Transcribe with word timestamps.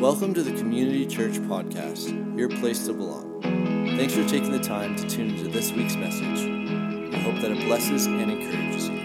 Welcome 0.00 0.32
to 0.32 0.42
the 0.42 0.52
Community 0.52 1.04
Church 1.04 1.34
Podcast, 1.40 2.08
your 2.34 2.48
place 2.48 2.86
to 2.86 2.94
belong. 2.94 3.42
Thanks 3.98 4.14
for 4.14 4.26
taking 4.26 4.50
the 4.50 4.58
time 4.58 4.96
to 4.96 5.06
tune 5.06 5.28
into 5.28 5.48
this 5.48 5.72
week's 5.72 5.94
message. 5.94 6.40
I 7.14 7.18
hope 7.18 7.38
that 7.42 7.50
it 7.50 7.62
blesses 7.66 8.06
and 8.06 8.30
encourages 8.30 8.88
you. 8.88 8.98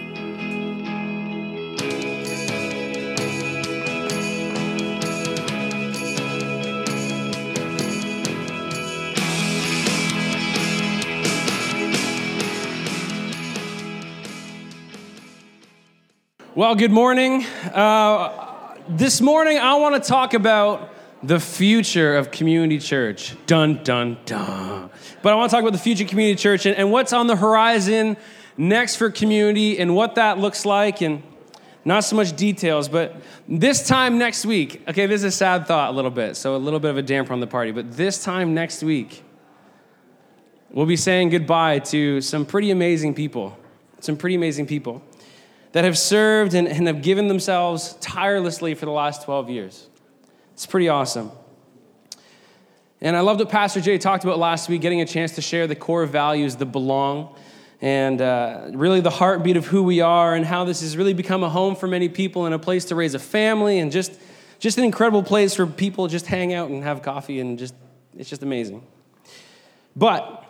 Well, 16.54 16.74
good 16.74 16.90
morning. 16.90 17.44
Uh, 17.74 18.54
this 18.88 19.20
morning, 19.20 19.58
I 19.58 19.74
want 19.74 20.02
to 20.02 20.08
talk 20.08 20.32
about 20.32 20.95
the 21.22 21.40
future 21.40 22.16
of 22.16 22.30
community 22.30 22.78
church. 22.78 23.34
Dun, 23.46 23.82
dun, 23.82 24.18
dun. 24.26 24.90
But 25.22 25.32
I 25.32 25.36
want 25.36 25.50
to 25.50 25.54
talk 25.56 25.62
about 25.62 25.72
the 25.72 25.78
future 25.78 26.04
community 26.04 26.40
church 26.40 26.66
and, 26.66 26.76
and 26.76 26.92
what's 26.92 27.12
on 27.12 27.26
the 27.26 27.36
horizon 27.36 28.16
next 28.56 28.96
for 28.96 29.10
community 29.10 29.78
and 29.78 29.94
what 29.94 30.14
that 30.16 30.38
looks 30.38 30.64
like, 30.64 31.02
and 31.02 31.22
not 31.84 32.00
so 32.00 32.16
much 32.16 32.34
details, 32.34 32.88
but 32.88 33.14
this 33.48 33.86
time 33.86 34.18
next 34.18 34.44
week, 34.44 34.82
okay, 34.88 35.06
this 35.06 35.20
is 35.20 35.24
a 35.24 35.30
sad 35.30 35.66
thought 35.66 35.90
a 35.90 35.92
little 35.92 36.10
bit, 36.10 36.36
so 36.36 36.56
a 36.56 36.58
little 36.58 36.80
bit 36.80 36.90
of 36.90 36.96
a 36.96 37.02
damper 37.02 37.32
on 37.32 37.40
the 37.40 37.46
party, 37.46 37.70
but 37.70 37.96
this 37.96 38.22
time 38.22 38.54
next 38.54 38.82
week, 38.82 39.22
we'll 40.70 40.86
be 40.86 40.96
saying 40.96 41.28
goodbye 41.28 41.78
to 41.78 42.20
some 42.20 42.44
pretty 42.44 42.70
amazing 42.70 43.14
people. 43.14 43.56
Some 44.00 44.16
pretty 44.16 44.36
amazing 44.36 44.66
people 44.66 45.02
that 45.72 45.84
have 45.84 45.96
served 45.96 46.54
and, 46.54 46.68
and 46.68 46.86
have 46.86 47.02
given 47.02 47.28
themselves 47.28 47.96
tirelessly 48.00 48.74
for 48.74 48.86
the 48.86 48.92
last 48.92 49.24
12 49.24 49.50
years. 49.50 49.88
It's 50.56 50.64
pretty 50.64 50.88
awesome. 50.88 51.32
And 53.02 53.14
I 53.14 53.20
loved 53.20 53.40
what 53.40 53.50
Pastor 53.50 53.78
Jay 53.82 53.98
talked 53.98 54.24
about 54.24 54.38
last 54.38 54.70
week, 54.70 54.80
getting 54.80 55.02
a 55.02 55.04
chance 55.04 55.32
to 55.32 55.42
share 55.42 55.66
the 55.66 55.74
core 55.74 56.06
values 56.06 56.56
that 56.56 56.64
belong 56.72 57.36
and 57.82 58.22
uh, 58.22 58.70
really 58.72 59.02
the 59.02 59.10
heartbeat 59.10 59.58
of 59.58 59.66
who 59.66 59.82
we 59.82 60.00
are 60.00 60.34
and 60.34 60.46
how 60.46 60.64
this 60.64 60.80
has 60.80 60.96
really 60.96 61.12
become 61.12 61.44
a 61.44 61.50
home 61.50 61.76
for 61.76 61.86
many 61.86 62.08
people 62.08 62.46
and 62.46 62.54
a 62.54 62.58
place 62.58 62.86
to 62.86 62.94
raise 62.94 63.12
a 63.12 63.18
family 63.18 63.80
and 63.80 63.92
just, 63.92 64.18
just 64.58 64.78
an 64.78 64.84
incredible 64.84 65.22
place 65.22 65.54
for 65.54 65.66
people 65.66 66.08
just 66.08 66.24
hang 66.24 66.54
out 66.54 66.70
and 66.70 66.82
have 66.82 67.02
coffee 67.02 67.38
and 67.38 67.58
just, 67.58 67.74
it's 68.16 68.30
just 68.30 68.42
amazing. 68.42 68.82
But 69.94 70.42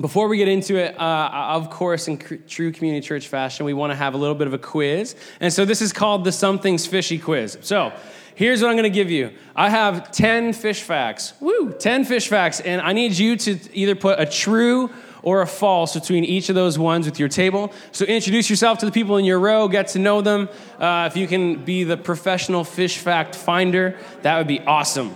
before 0.00 0.28
we 0.28 0.36
get 0.36 0.46
into 0.46 0.76
it, 0.76 0.96
uh, 0.96 1.28
of 1.32 1.70
course, 1.70 2.06
in 2.06 2.18
true 2.46 2.70
community 2.70 3.04
church 3.04 3.26
fashion, 3.26 3.66
we 3.66 3.72
want 3.72 3.90
to 3.90 3.96
have 3.96 4.14
a 4.14 4.16
little 4.16 4.36
bit 4.36 4.46
of 4.46 4.52
a 4.54 4.58
quiz. 4.58 5.16
And 5.40 5.52
so 5.52 5.64
this 5.64 5.82
is 5.82 5.92
called 5.92 6.22
the 6.22 6.30
Something's 6.30 6.86
Fishy 6.86 7.18
quiz. 7.18 7.58
So 7.62 7.92
here's 8.40 8.62
what 8.62 8.70
I'm 8.70 8.74
going 8.74 8.90
to 8.90 8.90
give 8.90 9.10
you 9.10 9.32
I 9.54 9.68
have 9.68 10.10
10 10.10 10.54
fish 10.54 10.82
facts. 10.82 11.34
Woo, 11.40 11.72
10 11.72 12.06
fish 12.06 12.28
facts. 12.28 12.60
And 12.60 12.80
I 12.80 12.94
need 12.94 13.12
you 13.12 13.36
to 13.36 13.58
either 13.74 13.94
put 13.94 14.18
a 14.18 14.24
true 14.24 14.90
or 15.22 15.42
a 15.42 15.46
false 15.46 15.92
between 15.92 16.24
each 16.24 16.48
of 16.48 16.54
those 16.54 16.78
ones 16.78 17.04
with 17.04 17.20
your 17.20 17.28
table. 17.28 17.70
So 17.92 18.06
introduce 18.06 18.48
yourself 18.48 18.78
to 18.78 18.86
the 18.86 18.92
people 18.92 19.18
in 19.18 19.26
your 19.26 19.38
row, 19.38 19.68
get 19.68 19.88
to 19.88 19.98
know 19.98 20.22
them. 20.22 20.48
Uh, 20.78 21.10
if 21.10 21.16
you 21.18 21.26
can 21.26 21.62
be 21.62 21.84
the 21.84 21.98
professional 21.98 22.64
fish 22.64 22.96
fact 22.96 23.36
finder, 23.36 23.98
that 24.22 24.38
would 24.38 24.48
be 24.48 24.60
awesome. 24.60 25.14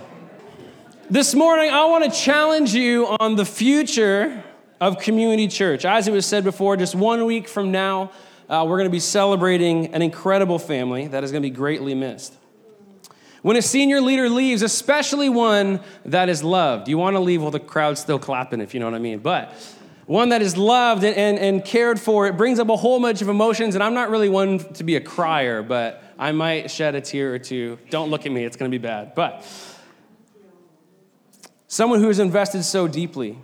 This 1.09 1.33
morning, 1.33 1.71
I 1.71 1.85
want 1.85 2.03
to 2.03 2.11
challenge 2.11 2.75
you 2.75 3.07
on 3.19 3.35
the 3.35 3.45
future 3.45 4.43
of 4.79 4.99
Community 4.99 5.47
Church. 5.47 5.83
As 5.83 6.07
it 6.07 6.11
was 6.11 6.27
said 6.27 6.43
before, 6.43 6.77
just 6.77 6.93
one 6.93 7.25
week 7.25 7.47
from 7.47 7.71
now, 7.71 8.11
uh, 8.47 8.63
we're 8.67 8.77
going 8.77 8.89
to 8.89 8.91
be 8.91 8.99
celebrating 8.99 9.87
an 9.95 10.03
incredible 10.03 10.59
family 10.59 11.07
that 11.07 11.23
is 11.23 11.31
going 11.31 11.41
to 11.41 11.49
be 11.49 11.55
greatly 11.55 11.95
missed. 11.95 12.35
When 13.45 13.57
a 13.57 13.61
senior 13.61 14.01
leader 14.01 14.27
leaves, 14.27 14.63
especially 14.63 15.29
one 15.29 15.79
that 16.05 16.29
is 16.29 16.43
loved, 16.43 16.87
you 16.87 16.97
want 16.97 17.15
to 17.15 17.19
leave 17.19 17.43
while 17.43 17.51
the 17.51 17.59
crowd's 17.59 18.01
still 18.01 18.17
clapping, 18.17 18.59
if 18.59 18.73
you 18.73 18.79
know 18.79 18.87
what 18.87 18.95
I 18.95 18.97
mean. 18.99 19.19
But 19.19 19.53
one 20.07 20.29
that 20.29 20.41
is 20.41 20.57
loved 20.57 21.03
and, 21.03 21.15
and, 21.15 21.37
and 21.37 21.63
cared 21.63 21.99
for, 21.99 22.25
it 22.25 22.37
brings 22.37 22.57
up 22.57 22.69
a 22.69 22.75
whole 22.75 22.99
bunch 22.99 23.21
of 23.21 23.29
emotions. 23.29 23.75
And 23.75 23.83
I'm 23.83 23.93
not 23.93 24.09
really 24.09 24.29
one 24.29 24.57
to 24.73 24.83
be 24.83 24.95
a 24.95 24.99
crier, 24.99 25.61
but 25.61 26.01
I 26.17 26.31
might 26.31 26.71
shed 26.71 26.95
a 26.95 27.01
tear 27.01 27.35
or 27.35 27.37
two. 27.37 27.77
Don't 27.91 28.09
look 28.09 28.25
at 28.25 28.31
me, 28.31 28.45
it's 28.45 28.57
going 28.57 28.71
to 28.71 28.75
be 28.75 28.81
bad. 28.81 29.13
But 29.13 29.45
someone 31.67 31.99
who 31.99 32.07
has 32.07 32.17
invested 32.17 32.63
so 32.63 32.87
deeply, 32.87 33.37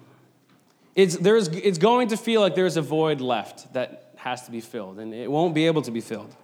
it's, 0.95 1.15
there's, 1.15 1.47
it's 1.49 1.77
going 1.77 2.07
to 2.07 2.17
feel 2.17 2.41
like 2.41 2.55
there's 2.55 2.75
a 2.75 2.81
void 2.81 3.21
left 3.21 3.71
that 3.73 4.15
has 4.15 4.45
to 4.45 4.51
be 4.51 4.61
filled, 4.61 4.97
and 4.97 5.13
it 5.13 5.29
won't 5.29 5.53
be 5.53 5.67
able 5.67 5.83
to 5.83 5.91
be 5.91 6.01
filled. 6.01 6.35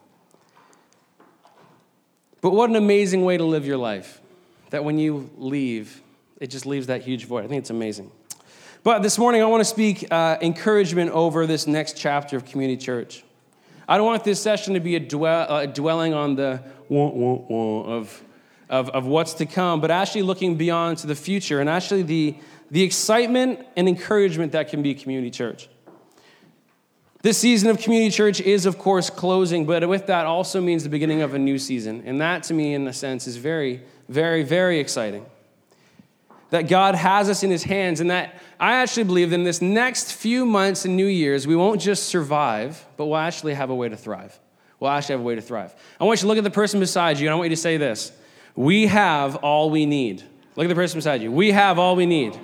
But 2.41 2.51
what 2.51 2.69
an 2.69 2.75
amazing 2.75 3.23
way 3.23 3.37
to 3.37 3.43
live 3.43 3.65
your 3.65 3.77
life 3.77 4.21
that 4.69 4.83
when 4.83 4.99
you 4.99 5.29
leave, 5.37 6.01
it 6.39 6.47
just 6.47 6.65
leaves 6.65 6.87
that 6.87 7.01
huge 7.01 7.25
void. 7.25 7.45
I 7.45 7.47
think 7.47 7.59
it's 7.59 7.69
amazing. 7.69 8.11
But 8.83 9.01
this 9.01 9.17
morning, 9.17 9.41
I 9.41 9.45
want 9.45 9.61
to 9.61 9.65
speak 9.65 10.05
uh, 10.11 10.37
encouragement 10.41 11.11
over 11.11 11.45
this 11.45 11.67
next 11.67 11.97
chapter 11.97 12.37
of 12.37 12.45
Community 12.45 12.81
Church. 12.81 13.23
I 13.87 13.97
don't 13.97 14.05
want 14.05 14.23
this 14.23 14.41
session 14.41 14.73
to 14.75 14.79
be 14.79 14.95
a 14.95 14.99
dwell, 14.99 15.45
uh, 15.49 15.65
dwelling 15.65 16.13
on 16.13 16.35
the 16.35 16.61
wah, 16.89 17.09
wah, 17.09 17.33
wah 17.47 17.83
of, 17.83 18.23
of, 18.69 18.89
of 18.89 19.05
what's 19.05 19.33
to 19.35 19.45
come, 19.45 19.81
but 19.81 19.91
actually 19.91 20.23
looking 20.23 20.55
beyond 20.55 20.99
to 20.99 21.07
the 21.07 21.15
future 21.15 21.59
and 21.59 21.69
actually 21.69 22.03
the, 22.03 22.35
the 22.69 22.83
excitement 22.83 23.65
and 23.75 23.87
encouragement 23.87 24.51
that 24.51 24.69
can 24.69 24.81
be 24.81 24.93
community 24.93 25.31
church. 25.31 25.69
This 27.27 27.39
season 27.39 27.69
of 27.69 27.79
community 27.79 28.09
church 28.09 28.39
is, 28.39 28.65
of 28.65 28.77
course, 28.77 29.09
closing, 29.09 29.65
but 29.65 29.85
with 29.89 30.07
that 30.07 30.25
also 30.25 30.61
means 30.61 30.83
the 30.83 30.89
beginning 30.89 31.21
of 31.21 31.33
a 31.33 31.37
new 31.37 31.59
season. 31.59 32.01
And 32.05 32.21
that, 32.21 32.43
to 32.43 32.53
me, 32.53 32.73
in 32.73 32.87
a 32.87 32.93
sense, 32.93 33.27
is 33.27 33.35
very, 33.35 33.81
very, 34.07 34.43
very 34.43 34.79
exciting. 34.79 35.25
That 36.51 36.69
God 36.69 36.95
has 36.95 37.29
us 37.29 37.43
in 37.43 37.51
his 37.51 37.63
hands, 37.63 37.99
and 37.99 38.09
that 38.11 38.41
I 38.61 38.75
actually 38.75 39.03
believe 39.03 39.31
that 39.31 39.35
in 39.35 39.43
this 39.43 39.61
next 39.61 40.13
few 40.13 40.45
months 40.45 40.85
and 40.85 40.95
new 40.95 41.05
years, 41.05 41.45
we 41.45 41.53
won't 41.53 41.81
just 41.81 42.05
survive, 42.05 42.85
but 42.95 43.07
we'll 43.07 43.17
actually 43.17 43.55
have 43.55 43.71
a 43.71 43.75
way 43.75 43.89
to 43.89 43.97
thrive. 43.97 44.39
We'll 44.79 44.91
actually 44.91 45.15
have 45.15 45.19
a 45.19 45.25
way 45.25 45.35
to 45.35 45.41
thrive. 45.41 45.75
I 45.99 46.05
want 46.05 46.19
you 46.19 46.21
to 46.21 46.27
look 46.29 46.37
at 46.37 46.45
the 46.45 46.49
person 46.49 46.79
beside 46.79 47.19
you, 47.19 47.27
and 47.27 47.33
I 47.33 47.35
want 47.35 47.49
you 47.49 47.57
to 47.57 47.61
say 47.61 47.75
this 47.75 48.13
We 48.55 48.87
have 48.87 49.35
all 49.35 49.69
we 49.69 49.85
need. 49.85 50.23
Look 50.55 50.63
at 50.63 50.69
the 50.69 50.75
person 50.75 50.97
beside 50.97 51.21
you. 51.21 51.33
We 51.33 51.51
have 51.51 51.77
all 51.77 51.97
we 51.97 52.05
need. 52.05 52.39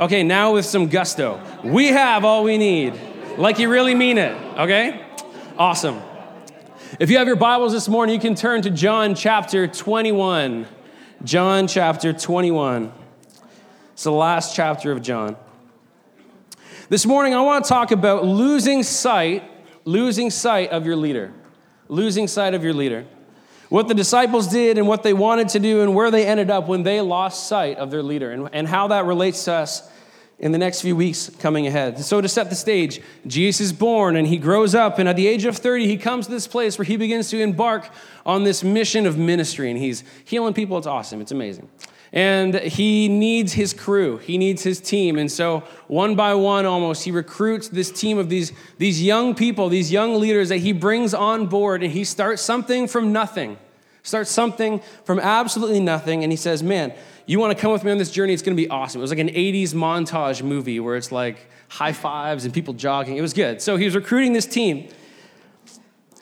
Okay, 0.00 0.22
now 0.22 0.54
with 0.54 0.64
some 0.64 0.88
gusto. 0.88 1.38
We 1.62 1.88
have 1.88 2.24
all 2.24 2.44
we 2.44 2.56
need. 2.56 2.98
Like 3.38 3.58
you 3.58 3.68
really 3.68 3.94
mean 3.94 4.16
it, 4.16 4.32
okay? 4.58 5.04
Awesome. 5.58 6.00
If 6.98 7.10
you 7.10 7.18
have 7.18 7.26
your 7.26 7.36
Bibles 7.36 7.72
this 7.72 7.86
morning, 7.86 8.14
you 8.14 8.20
can 8.20 8.34
turn 8.34 8.62
to 8.62 8.70
John 8.70 9.14
chapter 9.14 9.66
21. 9.66 10.66
John 11.22 11.68
chapter 11.68 12.14
21. 12.14 12.90
It's 13.92 14.04
the 14.04 14.12
last 14.12 14.56
chapter 14.56 14.90
of 14.90 15.02
John. 15.02 15.36
This 16.88 17.04
morning, 17.04 17.34
I 17.34 17.42
want 17.42 17.66
to 17.66 17.68
talk 17.68 17.90
about 17.90 18.24
losing 18.24 18.82
sight, 18.82 19.44
losing 19.84 20.30
sight 20.30 20.70
of 20.70 20.86
your 20.86 20.96
leader. 20.96 21.34
Losing 21.88 22.28
sight 22.28 22.54
of 22.54 22.64
your 22.64 22.72
leader. 22.72 23.04
What 23.68 23.86
the 23.88 23.94
disciples 23.94 24.48
did 24.48 24.78
and 24.78 24.88
what 24.88 25.02
they 25.02 25.12
wanted 25.12 25.50
to 25.50 25.58
do 25.58 25.82
and 25.82 25.94
where 25.94 26.10
they 26.10 26.26
ended 26.26 26.50
up 26.50 26.68
when 26.68 26.84
they 26.84 27.02
lost 27.02 27.48
sight 27.48 27.76
of 27.76 27.90
their 27.90 28.02
leader 28.02 28.30
and, 28.30 28.48
and 28.54 28.66
how 28.66 28.88
that 28.88 29.04
relates 29.04 29.44
to 29.44 29.52
us 29.52 29.90
in 30.38 30.52
the 30.52 30.58
next 30.58 30.82
few 30.82 30.94
weeks 30.94 31.30
coming 31.38 31.66
ahead. 31.66 31.98
So, 31.98 32.20
to 32.20 32.28
set 32.28 32.50
the 32.50 32.56
stage, 32.56 33.00
Jesus 33.26 33.60
is 33.60 33.72
born 33.72 34.16
and 34.16 34.26
he 34.26 34.36
grows 34.36 34.74
up, 34.74 34.98
and 34.98 35.08
at 35.08 35.16
the 35.16 35.26
age 35.26 35.44
of 35.46 35.56
30, 35.56 35.86
he 35.86 35.96
comes 35.96 36.26
to 36.26 36.32
this 36.32 36.46
place 36.46 36.78
where 36.78 36.84
he 36.84 36.96
begins 36.96 37.30
to 37.30 37.40
embark 37.40 37.88
on 38.26 38.44
this 38.44 38.62
mission 38.62 39.06
of 39.06 39.16
ministry, 39.16 39.70
and 39.70 39.78
he's 39.78 40.04
healing 40.24 40.52
people. 40.52 40.76
It's 40.76 40.86
awesome, 40.86 41.20
it's 41.20 41.32
amazing. 41.32 41.68
And 42.12 42.54
he 42.54 43.08
needs 43.08 43.54
his 43.54 43.72
crew, 43.72 44.18
he 44.18 44.38
needs 44.38 44.62
his 44.62 44.78
team. 44.80 45.18
And 45.18 45.32
so, 45.32 45.60
one 45.86 46.14
by 46.14 46.34
one, 46.34 46.66
almost, 46.66 47.04
he 47.04 47.10
recruits 47.10 47.68
this 47.68 47.90
team 47.90 48.18
of 48.18 48.28
these, 48.28 48.52
these 48.76 49.02
young 49.02 49.34
people, 49.34 49.70
these 49.70 49.90
young 49.90 50.20
leaders 50.20 50.50
that 50.50 50.58
he 50.58 50.72
brings 50.72 51.14
on 51.14 51.46
board, 51.46 51.82
and 51.82 51.92
he 51.92 52.04
starts 52.04 52.42
something 52.42 52.88
from 52.88 53.12
nothing. 53.12 53.56
Starts 54.02 54.30
something 54.30 54.80
from 55.04 55.18
absolutely 55.18 55.80
nothing, 55.80 56.22
and 56.22 56.32
he 56.32 56.36
says, 56.36 56.62
Man, 56.62 56.94
you 57.26 57.40
want 57.40 57.56
to 57.56 57.60
come 57.60 57.72
with 57.72 57.84
me 57.84 57.90
on 57.90 57.98
this 57.98 58.10
journey? 58.10 58.32
It's 58.32 58.42
going 58.42 58.56
to 58.56 58.62
be 58.62 58.68
awesome. 58.68 59.00
It 59.00 59.02
was 59.02 59.10
like 59.10 59.18
an 59.18 59.28
80s 59.28 59.74
montage 59.74 60.42
movie 60.42 60.80
where 60.80 60.96
it's 60.96 61.10
like 61.10 61.50
high 61.68 61.92
fives 61.92 62.44
and 62.44 62.54
people 62.54 62.74
jogging. 62.74 63.16
It 63.16 63.20
was 63.20 63.32
good. 63.32 63.60
So 63.60 63.76
he 63.76 63.84
was 63.84 63.94
recruiting 63.94 64.32
this 64.32 64.46
team. 64.46 64.88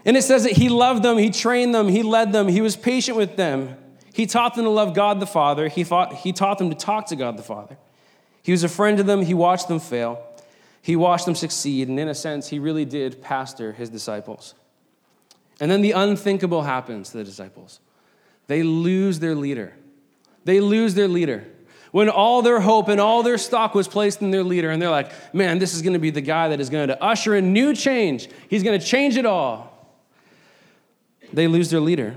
And 0.04 0.16
it 0.16 0.22
says 0.22 0.44
that 0.44 0.52
he 0.52 0.68
loved 0.68 1.02
them, 1.02 1.16
he 1.16 1.30
trained 1.30 1.74
them, 1.74 1.88
he 1.88 2.02
led 2.02 2.32
them, 2.32 2.48
he 2.48 2.60
was 2.60 2.76
patient 2.76 3.16
with 3.16 3.36
them. 3.36 3.76
He 4.12 4.26
taught 4.26 4.54
them 4.54 4.64
to 4.64 4.70
love 4.70 4.94
God 4.94 5.18
the 5.18 5.26
Father. 5.26 5.68
He, 5.68 5.82
he 5.82 6.32
taught 6.32 6.58
them 6.58 6.70
to 6.70 6.76
talk 6.76 7.06
to 7.08 7.16
God 7.16 7.36
the 7.36 7.42
Father. 7.42 7.76
He 8.42 8.52
was 8.52 8.62
a 8.62 8.68
friend 8.68 8.96
to 8.98 9.02
them. 9.02 9.22
He 9.22 9.34
watched 9.34 9.66
them 9.66 9.80
fail. 9.80 10.24
He 10.80 10.94
watched 10.94 11.24
them 11.24 11.34
succeed. 11.34 11.88
And 11.88 11.98
in 11.98 12.08
a 12.08 12.14
sense, 12.14 12.48
he 12.48 12.58
really 12.58 12.84
did 12.84 13.22
pastor 13.22 13.72
his 13.72 13.90
disciples. 13.90 14.54
And 15.58 15.70
then 15.70 15.80
the 15.80 15.92
unthinkable 15.92 16.62
happens 16.62 17.10
to 17.10 17.18
the 17.18 17.24
disciples 17.24 17.80
they 18.46 18.62
lose 18.62 19.20
their 19.20 19.34
leader. 19.34 19.74
They 20.44 20.60
lose 20.60 20.94
their 20.94 21.08
leader. 21.08 21.44
When 21.90 22.08
all 22.08 22.42
their 22.42 22.60
hope 22.60 22.88
and 22.88 23.00
all 23.00 23.22
their 23.22 23.38
stock 23.38 23.74
was 23.74 23.86
placed 23.86 24.20
in 24.20 24.30
their 24.30 24.42
leader, 24.42 24.70
and 24.70 24.82
they're 24.82 24.90
like, 24.90 25.12
man, 25.32 25.58
this 25.58 25.74
is 25.74 25.82
going 25.82 25.92
to 25.92 25.98
be 26.00 26.10
the 26.10 26.20
guy 26.20 26.48
that 26.48 26.60
is 26.60 26.68
going 26.68 26.88
to 26.88 27.02
usher 27.02 27.36
in 27.36 27.52
new 27.52 27.74
change. 27.74 28.28
He's 28.48 28.64
going 28.64 28.78
to 28.78 28.84
change 28.84 29.16
it 29.16 29.24
all. 29.24 29.70
They 31.32 31.46
lose 31.46 31.70
their 31.70 31.80
leader. 31.80 32.16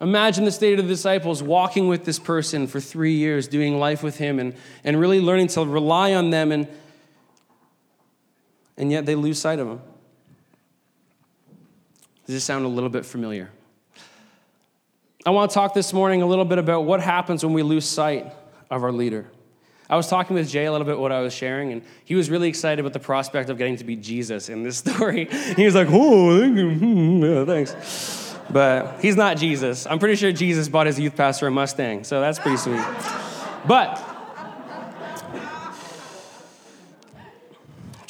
Imagine 0.00 0.44
the 0.44 0.50
state 0.50 0.78
of 0.78 0.86
the 0.86 0.92
disciples 0.92 1.42
walking 1.42 1.86
with 1.86 2.04
this 2.04 2.18
person 2.18 2.66
for 2.66 2.80
three 2.80 3.14
years, 3.14 3.46
doing 3.46 3.78
life 3.78 4.02
with 4.02 4.16
him, 4.16 4.38
and, 4.38 4.54
and 4.82 4.98
really 4.98 5.20
learning 5.20 5.48
to 5.48 5.64
rely 5.64 6.14
on 6.14 6.30
them, 6.30 6.50
and, 6.50 6.66
and 8.76 8.90
yet 8.90 9.06
they 9.06 9.14
lose 9.14 9.38
sight 9.38 9.58
of 9.58 9.68
him. 9.68 9.80
Does 12.26 12.36
this 12.36 12.44
sound 12.44 12.64
a 12.64 12.68
little 12.68 12.90
bit 12.90 13.04
familiar? 13.04 13.50
I 15.26 15.30
want 15.30 15.50
to 15.50 15.54
talk 15.54 15.74
this 15.74 15.92
morning 15.92 16.22
a 16.22 16.26
little 16.26 16.46
bit 16.46 16.56
about 16.56 16.84
what 16.84 17.00
happens 17.00 17.44
when 17.44 17.52
we 17.52 17.62
lose 17.62 17.84
sight 17.84 18.32
of 18.70 18.82
our 18.82 18.90
leader. 18.92 19.26
I 19.88 19.96
was 19.96 20.06
talking 20.06 20.34
with 20.34 20.48
Jay 20.48 20.64
a 20.64 20.72
little 20.72 20.86
bit 20.86 20.98
what 20.98 21.12
I 21.12 21.20
was 21.20 21.34
sharing, 21.34 21.72
and 21.72 21.82
he 22.04 22.14
was 22.14 22.30
really 22.30 22.48
excited 22.48 22.80
about 22.80 22.94
the 22.94 23.00
prospect 23.00 23.50
of 23.50 23.58
getting 23.58 23.76
to 23.76 23.84
be 23.84 23.96
Jesus 23.96 24.48
in 24.48 24.62
this 24.62 24.78
story. 24.84 25.26
He 25.56 25.64
was 25.64 25.74
like, 25.74 25.88
"Oh, 25.90 27.44
thanks," 27.44 28.36
but 28.48 29.00
he's 29.02 29.16
not 29.16 29.36
Jesus. 29.36 29.86
I'm 29.86 29.98
pretty 29.98 30.16
sure 30.16 30.32
Jesus 30.32 30.68
bought 30.68 30.86
his 30.86 30.98
youth 30.98 31.16
pastor 31.16 31.48
a 31.48 31.50
Mustang, 31.50 32.04
so 32.04 32.20
that's 32.20 32.38
pretty 32.38 32.56
sweet. 32.56 32.82
But 33.66 33.96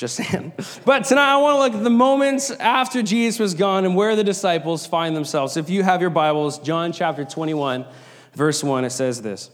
Just 0.00 0.16
saying. 0.16 0.54
But 0.86 1.04
tonight 1.04 1.30
I 1.30 1.36
want 1.36 1.56
to 1.56 1.58
look 1.58 1.74
at 1.74 1.84
the 1.84 1.90
moments 1.90 2.50
after 2.50 3.02
Jesus 3.02 3.38
was 3.38 3.52
gone 3.52 3.84
and 3.84 3.94
where 3.94 4.16
the 4.16 4.24
disciples 4.24 4.86
find 4.86 5.14
themselves. 5.14 5.58
If 5.58 5.68
you 5.68 5.82
have 5.82 6.00
your 6.00 6.08
Bibles, 6.08 6.58
John 6.58 6.90
chapter 6.90 7.22
21, 7.22 7.84
verse 8.32 8.64
1, 8.64 8.86
it 8.86 8.90
says 8.90 9.20
this 9.20 9.50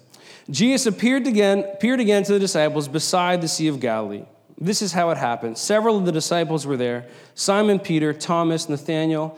Jesus 0.48 0.87
appeared 0.87 1.26
again, 1.26 1.64
appeared 1.64 1.98
again 1.98 2.22
to 2.22 2.32
the 2.32 2.38
disciples 2.38 2.87
beside 2.87 3.40
the 3.40 3.48
Sea 3.48 3.66
of 3.66 3.81
Galilee. 3.81 4.22
This 4.56 4.82
is 4.82 4.93
how 4.93 5.10
it 5.10 5.19
happened. 5.19 5.58
Several 5.58 5.98
of 5.98 6.06
the 6.06 6.12
disciples 6.12 6.64
were 6.64 6.76
there 6.76 7.08
Simon 7.34 7.81
Peter, 7.81 8.12
Thomas, 8.12 8.69
Nathanael, 8.69 9.37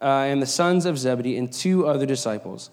uh, 0.00 0.04
and 0.04 0.40
the 0.40 0.46
sons 0.46 0.86
of 0.86 0.98
Zebedee, 0.98 1.36
and 1.36 1.52
two 1.52 1.88
other 1.88 2.06
disciples. 2.06 2.70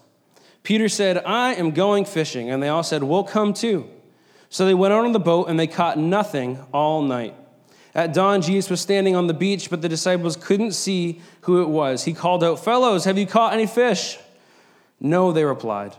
Peter 0.62 0.88
said, 0.88 1.18
I 1.26 1.54
am 1.54 1.72
going 1.72 2.04
fishing. 2.04 2.48
And 2.48 2.62
they 2.62 2.68
all 2.68 2.84
said, 2.84 3.02
We'll 3.02 3.24
come 3.24 3.52
too. 3.52 3.90
So 4.50 4.66
they 4.66 4.74
went 4.74 4.94
out 4.94 5.04
on 5.04 5.10
the 5.10 5.18
boat, 5.18 5.48
and 5.48 5.58
they 5.58 5.66
caught 5.66 5.98
nothing 5.98 6.64
all 6.72 7.02
night. 7.02 7.34
At 7.94 8.14
dawn, 8.14 8.40
Jesus 8.40 8.70
was 8.70 8.80
standing 8.80 9.14
on 9.14 9.26
the 9.26 9.34
beach, 9.34 9.68
but 9.68 9.82
the 9.82 9.88
disciples 9.88 10.36
couldn't 10.36 10.72
see 10.72 11.20
who 11.42 11.62
it 11.62 11.68
was. 11.68 12.04
He 12.04 12.14
called 12.14 12.42
out, 12.42 12.64
Fellows, 12.64 13.04
have 13.04 13.18
you 13.18 13.26
caught 13.26 13.52
any 13.52 13.66
fish? 13.66 14.18
No, 14.98 15.32
they 15.32 15.44
replied. 15.44 15.94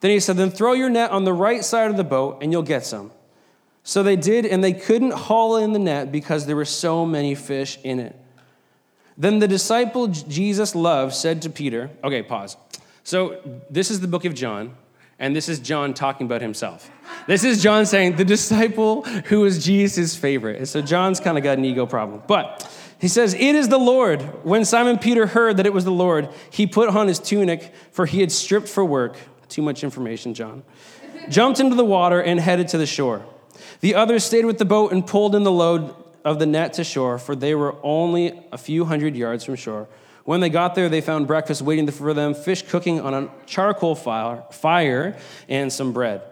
Then 0.00 0.10
he 0.10 0.20
said, 0.20 0.36
Then 0.36 0.50
throw 0.50 0.72
your 0.72 0.90
net 0.90 1.10
on 1.10 1.24
the 1.24 1.32
right 1.32 1.64
side 1.64 1.90
of 1.90 1.96
the 1.96 2.04
boat, 2.04 2.38
and 2.42 2.52
you'll 2.52 2.62
get 2.62 2.84
some. 2.84 3.12
So 3.82 4.02
they 4.02 4.16
did, 4.16 4.44
and 4.44 4.62
they 4.62 4.72
couldn't 4.72 5.12
haul 5.12 5.56
in 5.56 5.72
the 5.72 5.78
net 5.78 6.12
because 6.12 6.46
there 6.46 6.56
were 6.56 6.64
so 6.64 7.06
many 7.06 7.34
fish 7.34 7.78
in 7.82 7.98
it. 7.98 8.16
Then 9.16 9.38
the 9.38 9.48
disciple 9.48 10.08
Jesus 10.08 10.74
loved 10.74 11.14
said 11.14 11.42
to 11.42 11.50
Peter, 11.50 11.90
Okay, 12.04 12.22
pause. 12.22 12.56
So 13.04 13.40
this 13.70 13.90
is 13.90 14.00
the 14.00 14.08
book 14.08 14.24
of 14.24 14.34
John. 14.34 14.74
And 15.22 15.36
this 15.36 15.48
is 15.48 15.60
John 15.60 15.94
talking 15.94 16.26
about 16.26 16.42
himself. 16.42 16.90
This 17.28 17.44
is 17.44 17.62
John 17.62 17.86
saying, 17.86 18.16
the 18.16 18.24
disciple 18.24 19.02
who 19.02 19.42
was 19.42 19.64
Jesus' 19.64 20.16
favorite. 20.16 20.56
And 20.56 20.68
so 20.68 20.82
John's 20.82 21.20
kind 21.20 21.38
of 21.38 21.44
got 21.44 21.58
an 21.58 21.64
ego 21.64 21.86
problem. 21.86 22.24
But 22.26 22.68
he 22.98 23.06
says, 23.06 23.32
It 23.32 23.54
is 23.54 23.68
the 23.68 23.78
Lord. 23.78 24.20
When 24.44 24.64
Simon 24.64 24.98
Peter 24.98 25.28
heard 25.28 25.58
that 25.58 25.66
it 25.66 25.72
was 25.72 25.84
the 25.84 25.92
Lord, 25.92 26.28
he 26.50 26.66
put 26.66 26.88
on 26.88 27.06
his 27.06 27.20
tunic, 27.20 27.72
for 27.92 28.04
he 28.04 28.18
had 28.18 28.32
stripped 28.32 28.66
for 28.68 28.84
work. 28.84 29.16
Too 29.48 29.62
much 29.62 29.84
information, 29.84 30.34
John. 30.34 30.64
Jumped 31.28 31.60
into 31.60 31.76
the 31.76 31.84
water 31.84 32.20
and 32.20 32.40
headed 32.40 32.66
to 32.68 32.78
the 32.78 32.86
shore. 32.86 33.24
The 33.78 33.94
others 33.94 34.24
stayed 34.24 34.44
with 34.44 34.58
the 34.58 34.64
boat 34.64 34.90
and 34.90 35.06
pulled 35.06 35.36
in 35.36 35.44
the 35.44 35.52
load 35.52 35.94
of 36.24 36.40
the 36.40 36.46
net 36.46 36.72
to 36.74 36.84
shore, 36.84 37.16
for 37.18 37.36
they 37.36 37.54
were 37.54 37.76
only 37.84 38.42
a 38.50 38.58
few 38.58 38.86
hundred 38.86 39.14
yards 39.14 39.44
from 39.44 39.54
shore. 39.54 39.86
When 40.24 40.40
they 40.40 40.50
got 40.50 40.74
there, 40.74 40.88
they 40.88 41.00
found 41.00 41.26
breakfast 41.26 41.62
waiting 41.62 41.90
for 41.90 42.14
them 42.14 42.34
fish 42.34 42.62
cooking 42.62 43.00
on 43.00 43.14
a 43.14 43.30
charcoal 43.46 43.94
fire, 43.94 45.16
and 45.48 45.72
some 45.72 45.92
bread. 45.92 46.22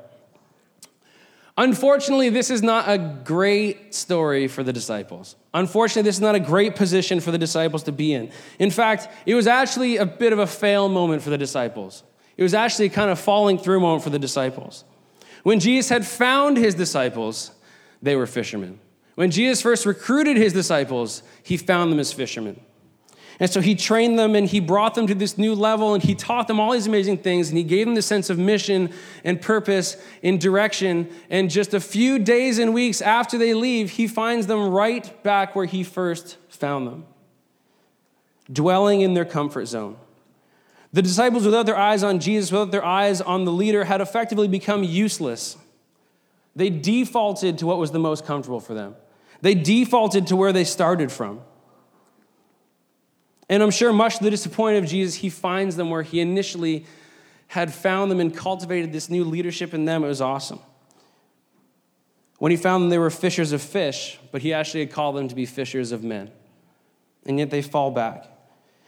Unfortunately, 1.56 2.30
this 2.30 2.48
is 2.48 2.62
not 2.62 2.88
a 2.88 2.96
great 2.96 3.94
story 3.94 4.48
for 4.48 4.62
the 4.62 4.72
disciples. 4.72 5.36
Unfortunately, 5.52 6.08
this 6.08 6.16
is 6.16 6.20
not 6.20 6.34
a 6.34 6.40
great 6.40 6.74
position 6.74 7.20
for 7.20 7.32
the 7.32 7.38
disciples 7.38 7.82
to 7.82 7.92
be 7.92 8.14
in. 8.14 8.30
In 8.58 8.70
fact, 8.70 9.08
it 9.26 9.34
was 9.34 9.46
actually 9.46 9.98
a 9.98 10.06
bit 10.06 10.32
of 10.32 10.38
a 10.38 10.46
fail 10.46 10.88
moment 10.88 11.22
for 11.22 11.28
the 11.28 11.36
disciples. 11.36 12.02
It 12.36 12.42
was 12.42 12.54
actually 12.54 12.88
kind 12.88 13.10
of 13.10 13.18
falling 13.18 13.58
through 13.58 13.80
moment 13.80 14.02
for 14.02 14.10
the 14.10 14.18
disciples. 14.18 14.84
When 15.42 15.60
Jesus 15.60 15.90
had 15.90 16.06
found 16.06 16.56
his 16.56 16.74
disciples, 16.74 17.50
they 18.00 18.16
were 18.16 18.26
fishermen. 18.26 18.78
When 19.16 19.30
Jesus 19.30 19.60
first 19.60 19.84
recruited 19.84 20.38
his 20.38 20.54
disciples, 20.54 21.22
he 21.42 21.58
found 21.58 21.92
them 21.92 21.98
as 21.98 22.12
fishermen. 22.12 22.58
And 23.40 23.50
so 23.50 23.62
he 23.62 23.74
trained 23.74 24.18
them 24.18 24.34
and 24.34 24.46
he 24.46 24.60
brought 24.60 24.94
them 24.94 25.06
to 25.06 25.14
this 25.14 25.38
new 25.38 25.54
level 25.54 25.94
and 25.94 26.02
he 26.02 26.14
taught 26.14 26.46
them 26.46 26.60
all 26.60 26.72
these 26.72 26.86
amazing 26.86 27.18
things 27.18 27.48
and 27.48 27.56
he 27.56 27.64
gave 27.64 27.86
them 27.86 27.94
the 27.94 28.02
sense 28.02 28.28
of 28.28 28.38
mission 28.38 28.92
and 29.24 29.40
purpose 29.40 29.96
and 30.22 30.38
direction. 30.38 31.10
And 31.30 31.50
just 31.50 31.72
a 31.72 31.80
few 31.80 32.18
days 32.18 32.58
and 32.58 32.74
weeks 32.74 33.00
after 33.00 33.38
they 33.38 33.54
leave, 33.54 33.92
he 33.92 34.06
finds 34.06 34.46
them 34.46 34.68
right 34.68 35.22
back 35.22 35.56
where 35.56 35.64
he 35.64 35.82
first 35.82 36.36
found 36.50 36.86
them, 36.86 37.06
dwelling 38.52 39.00
in 39.00 39.14
their 39.14 39.24
comfort 39.24 39.64
zone. 39.64 39.96
The 40.92 41.00
disciples, 41.00 41.46
without 41.46 41.64
their 41.64 41.78
eyes 41.78 42.02
on 42.02 42.18
Jesus, 42.18 42.52
without 42.52 42.72
their 42.72 42.84
eyes 42.84 43.22
on 43.22 43.44
the 43.46 43.52
leader, 43.52 43.84
had 43.84 44.02
effectively 44.02 44.48
become 44.48 44.84
useless. 44.84 45.56
They 46.54 46.68
defaulted 46.68 47.56
to 47.58 47.66
what 47.66 47.78
was 47.78 47.92
the 47.92 48.00
most 48.00 48.26
comfortable 48.26 48.60
for 48.60 48.74
them. 48.74 48.96
They 49.40 49.54
defaulted 49.54 50.26
to 50.26 50.36
where 50.36 50.52
they 50.52 50.64
started 50.64 51.10
from. 51.10 51.40
And 53.50 53.64
I'm 53.64 53.72
sure, 53.72 53.92
much 53.92 54.18
to 54.18 54.24
the 54.24 54.30
disappointment 54.30 54.84
of 54.84 54.90
Jesus, 54.90 55.16
he 55.16 55.28
finds 55.28 55.74
them 55.74 55.90
where 55.90 56.04
he 56.04 56.20
initially 56.20 56.86
had 57.48 57.74
found 57.74 58.08
them 58.08 58.20
and 58.20 58.34
cultivated 58.34 58.92
this 58.92 59.10
new 59.10 59.24
leadership 59.24 59.74
in 59.74 59.84
them. 59.84 60.04
It 60.04 60.06
was 60.06 60.20
awesome. 60.20 60.60
When 62.38 62.52
he 62.52 62.56
found 62.56 62.84
them, 62.84 62.90
they 62.90 62.98
were 62.98 63.10
fishers 63.10 63.50
of 63.50 63.60
fish, 63.60 64.20
but 64.30 64.40
he 64.40 64.54
actually 64.54 64.80
had 64.80 64.92
called 64.92 65.16
them 65.16 65.26
to 65.26 65.34
be 65.34 65.46
fishers 65.46 65.90
of 65.90 66.04
men. 66.04 66.30
And 67.26 67.40
yet 67.40 67.50
they 67.50 67.60
fall 67.60 67.90
back. 67.90 68.24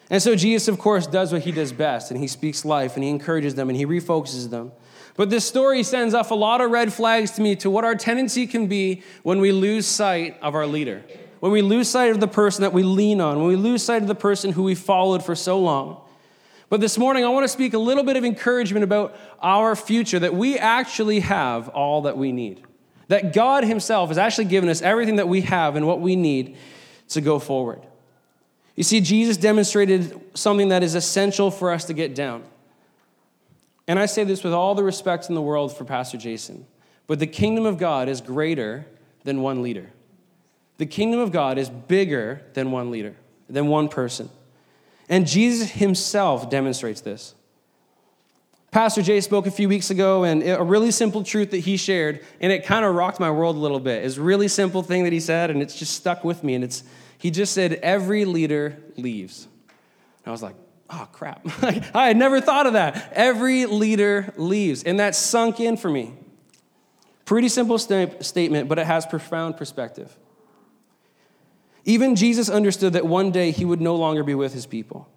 And 0.09 0.23
so 0.23 0.37
Jesus, 0.37 0.69
of 0.69 0.79
course, 0.79 1.09
does 1.09 1.33
what 1.33 1.43
he 1.43 1.51
does 1.51 1.73
best, 1.73 2.13
and 2.13 2.21
he 2.21 2.29
speaks 2.29 2.65
life, 2.65 2.95
and 2.95 3.03
he 3.03 3.11
encourages 3.11 3.57
them, 3.57 3.69
and 3.69 3.77
he 3.77 3.85
refocuses 3.85 4.49
them. 4.49 4.71
But 5.17 5.29
this 5.29 5.45
story 5.45 5.83
sends 5.83 6.15
off 6.15 6.31
a 6.31 6.37
lot 6.37 6.61
of 6.61 6.71
red 6.71 6.93
flags 6.93 7.33
to 7.33 7.43
me 7.43 7.57
to 7.57 7.69
what 7.69 7.83
our 7.85 7.97
tendency 7.97 8.47
can 8.47 8.69
be 8.69 9.03
when 9.25 9.41
we 9.41 9.51
lose 9.51 9.87
sight 9.87 10.39
of 10.41 10.55
our 10.55 10.69
leader 10.69 11.03
when 11.43 11.51
we 11.51 11.61
lose 11.61 11.89
sight 11.89 12.13
of 12.13 12.21
the 12.21 12.29
person 12.29 12.63
that 12.63 12.73
we 12.73 12.85
lean 12.85 13.21
on, 13.21 13.37
when 13.39 13.49
we 13.49 13.57
lose 13.57 13.83
sight 13.83 14.01
of 14.01 14.07
the 14.07 14.15
person 14.15 14.53
who 14.53 14.63
we 14.63 14.77
followed 14.77 15.25
for 15.25 15.35
so 15.35 15.59
long. 15.59 16.01
But 16.69 16.81
this 16.81 16.97
morning, 16.97 17.25
I 17.25 17.31
want 17.31 17.43
to 17.43 17.49
speak 17.49 17.75
a 17.75 17.79
little 17.79 18.05
bit 18.05 18.17
of 18.17 18.25
encouragement 18.25 18.85
about 18.85 19.17
our 19.41 19.75
future 19.75 20.21
that 20.21 20.37
we 20.37 20.57
actually 20.57 21.19
have 21.19 21.69
all 21.71 22.03
that 22.03 22.17
we 22.17 22.31
need. 22.31 22.63
That 23.09 23.33
God 23.33 23.65
Himself 23.65 24.11
has 24.11 24.19
actually 24.19 24.45
given 24.45 24.69
us 24.69 24.83
everything 24.83 25.17
that 25.17 25.27
we 25.27 25.41
have 25.41 25.75
and 25.75 25.85
what 25.85 26.01
we 26.01 26.15
need 26.15 26.57
to 27.09 27.21
go 27.21 27.41
forward. 27.41 27.83
You 28.77 28.85
see, 28.85 29.01
Jesus 29.01 29.37
demonstrated 29.37 30.21
something 30.35 30.69
that 30.69 30.85
is 30.85 30.95
essential 30.95 31.51
for 31.51 31.73
us 31.73 31.87
to 31.87 31.93
get 31.93 32.15
down. 32.15 32.45
And 33.89 33.99
I 33.99 34.07
say 34.07 34.23
this 34.23 34.45
with 34.45 34.53
all 34.53 34.77
the 34.77 34.85
respect 34.85 35.29
in 35.29 35.35
the 35.35 35.43
world 35.43 35.77
for 35.77 35.85
Pastor 35.85 36.19
Jason, 36.19 36.67
but 37.09 37.19
the 37.19 37.27
kingdom 37.27 37.67
of 37.67 37.79
God 37.79 38.09
is 38.09 38.21
greater 38.21 38.87
than 39.25 39.43
one 39.43 39.61
leader. 39.61 39.91
The 40.83 40.87
kingdom 40.87 41.21
of 41.21 41.31
God 41.31 41.59
is 41.59 41.71
bigger 41.71 42.43
than 42.55 42.73
one 42.73 42.91
leader, 42.91 43.15
than 43.49 43.69
one 43.69 43.89
person. 43.89 44.29
And 45.09 45.29
Jesus 45.29 45.71
himself 45.71 46.51
demonstrates 46.51 47.01
this. 47.03 47.37
Pastor 48.73 49.01
Jay 49.01 49.21
spoke 49.21 49.47
a 49.47 49.53
few 49.53 49.69
weeks 49.69 49.91
ago, 49.91 50.25
and 50.25 50.43
a 50.43 50.61
really 50.61 50.91
simple 50.91 51.23
truth 51.23 51.53
that 51.53 51.59
he 51.59 51.77
shared, 51.77 52.25
and 52.41 52.51
it 52.51 52.65
kind 52.65 52.85
of 52.85 52.97
rocked 52.97 53.21
my 53.21 53.31
world 53.31 53.55
a 53.55 53.61
little 53.61 53.79
bit. 53.79 54.05
It's 54.05 54.17
a 54.17 54.23
really 54.23 54.49
simple 54.49 54.83
thing 54.83 55.05
that 55.05 55.13
he 55.13 55.21
said, 55.21 55.53
and 55.53 55.63
it's 55.63 55.79
just 55.79 55.95
stuck 55.95 56.25
with 56.25 56.43
me. 56.43 56.57
And 56.57 56.65
it's 56.65 56.83
he 57.17 57.31
just 57.31 57.53
said, 57.53 57.75
Every 57.75 58.25
leader 58.25 58.77
leaves. 58.97 59.47
And 60.25 60.27
I 60.27 60.31
was 60.33 60.43
like, 60.43 60.57
oh 60.91 61.07
crap. 61.13 61.47
I 61.95 62.09
had 62.09 62.17
never 62.17 62.41
thought 62.41 62.67
of 62.67 62.73
that. 62.73 63.13
Every 63.13 63.67
leader 63.67 64.35
leaves. 64.37 64.83
And 64.83 64.99
that 64.99 65.15
sunk 65.15 65.61
in 65.61 65.77
for 65.77 65.89
me. 65.89 66.13
Pretty 67.25 67.49
simple 67.51 67.79
st- 67.79 68.25
statement, 68.25 68.69
but 68.69 68.81
it 68.81 68.87
has 68.89 69.07
profound 69.07 69.57
perspective. 69.57 70.19
Even 71.85 72.17
Jesus 72.17 72.49
understood 72.49 72.93
that 72.93 73.07
one 73.07 73.31
day 73.31 73.51
he 73.51 73.65
would 73.65 73.81
no 73.81 73.97
longer 73.97 74.23
be 74.23 74.35
with 74.35 74.55
his 74.55 74.67
people. 74.67 75.09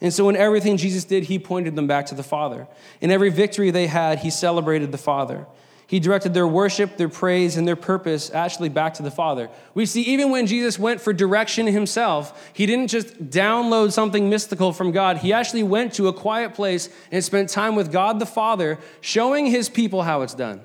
And 0.00 0.12
so, 0.12 0.28
in 0.28 0.36
everything 0.36 0.76
Jesus 0.76 1.04
did, 1.04 1.24
he 1.24 1.38
pointed 1.38 1.74
them 1.74 1.86
back 1.86 2.06
to 2.06 2.14
the 2.14 2.22
Father. 2.22 2.66
In 3.00 3.10
every 3.10 3.30
victory 3.30 3.70
they 3.70 3.86
had, 3.86 4.18
he 4.18 4.30
celebrated 4.30 4.92
the 4.92 4.98
Father. 4.98 5.46
He 5.88 6.00
directed 6.00 6.34
their 6.34 6.48
worship, 6.48 6.96
their 6.96 7.08
praise, 7.08 7.56
and 7.56 7.66
their 7.66 7.76
purpose 7.76 8.30
actually 8.30 8.68
back 8.68 8.94
to 8.94 9.04
the 9.04 9.10
Father. 9.10 9.48
We 9.72 9.86
see 9.86 10.02
even 10.02 10.30
when 10.30 10.46
Jesus 10.46 10.78
went 10.78 11.00
for 11.00 11.12
direction 11.12 11.66
himself, 11.66 12.50
he 12.52 12.66
didn't 12.66 12.88
just 12.88 13.30
download 13.30 13.92
something 13.92 14.28
mystical 14.28 14.72
from 14.72 14.90
God. 14.90 15.18
He 15.18 15.32
actually 15.32 15.62
went 15.62 15.92
to 15.94 16.08
a 16.08 16.12
quiet 16.12 16.54
place 16.54 16.88
and 17.12 17.24
spent 17.24 17.50
time 17.50 17.76
with 17.76 17.92
God 17.92 18.18
the 18.18 18.26
Father, 18.26 18.78
showing 19.00 19.46
his 19.46 19.68
people 19.68 20.02
how 20.02 20.22
it's 20.22 20.34
done, 20.34 20.60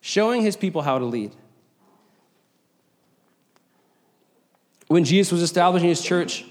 showing 0.00 0.42
his 0.42 0.56
people 0.56 0.82
how 0.82 0.98
to 0.98 1.04
lead. 1.04 1.30
When 4.94 5.02
Jesus 5.02 5.32
was 5.32 5.42
establishing 5.42 5.88
his 5.88 6.00
church, 6.00 6.44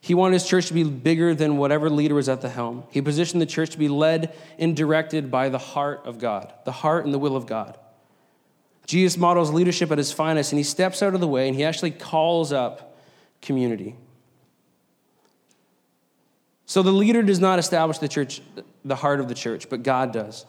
He 0.00 0.14
wanted 0.14 0.32
his 0.32 0.46
church 0.46 0.68
to 0.68 0.72
be 0.72 0.84
bigger 0.84 1.34
than 1.34 1.58
whatever 1.58 1.90
leader 1.90 2.14
was 2.14 2.30
at 2.30 2.40
the 2.40 2.48
helm. 2.48 2.84
He 2.88 3.02
positioned 3.02 3.42
the 3.42 3.46
church 3.46 3.68
to 3.72 3.78
be 3.78 3.90
led 3.90 4.34
and 4.58 4.74
directed 4.74 5.30
by 5.30 5.50
the 5.50 5.58
heart 5.58 6.00
of 6.06 6.18
God, 6.18 6.50
the 6.64 6.72
heart 6.72 7.04
and 7.04 7.12
the 7.12 7.18
will 7.18 7.36
of 7.36 7.44
God. 7.44 7.78
Jesus 8.86 9.18
models 9.18 9.52
leadership 9.52 9.92
at 9.92 9.98
his 9.98 10.12
finest, 10.12 10.50
and 10.50 10.58
he 10.58 10.62
steps 10.62 11.02
out 11.02 11.12
of 11.12 11.20
the 11.20 11.28
way 11.28 11.46
and 11.46 11.54
he 11.54 11.62
actually 11.62 11.90
calls 11.90 12.54
up 12.54 12.96
community. 13.42 13.94
So 16.64 16.82
the 16.82 16.92
leader 16.92 17.22
does 17.22 17.38
not 17.38 17.58
establish 17.58 17.98
the 17.98 18.08
church, 18.08 18.40
the 18.82 18.96
heart 18.96 19.20
of 19.20 19.28
the 19.28 19.34
church, 19.34 19.68
but 19.68 19.82
God 19.82 20.10
does. 20.10 20.46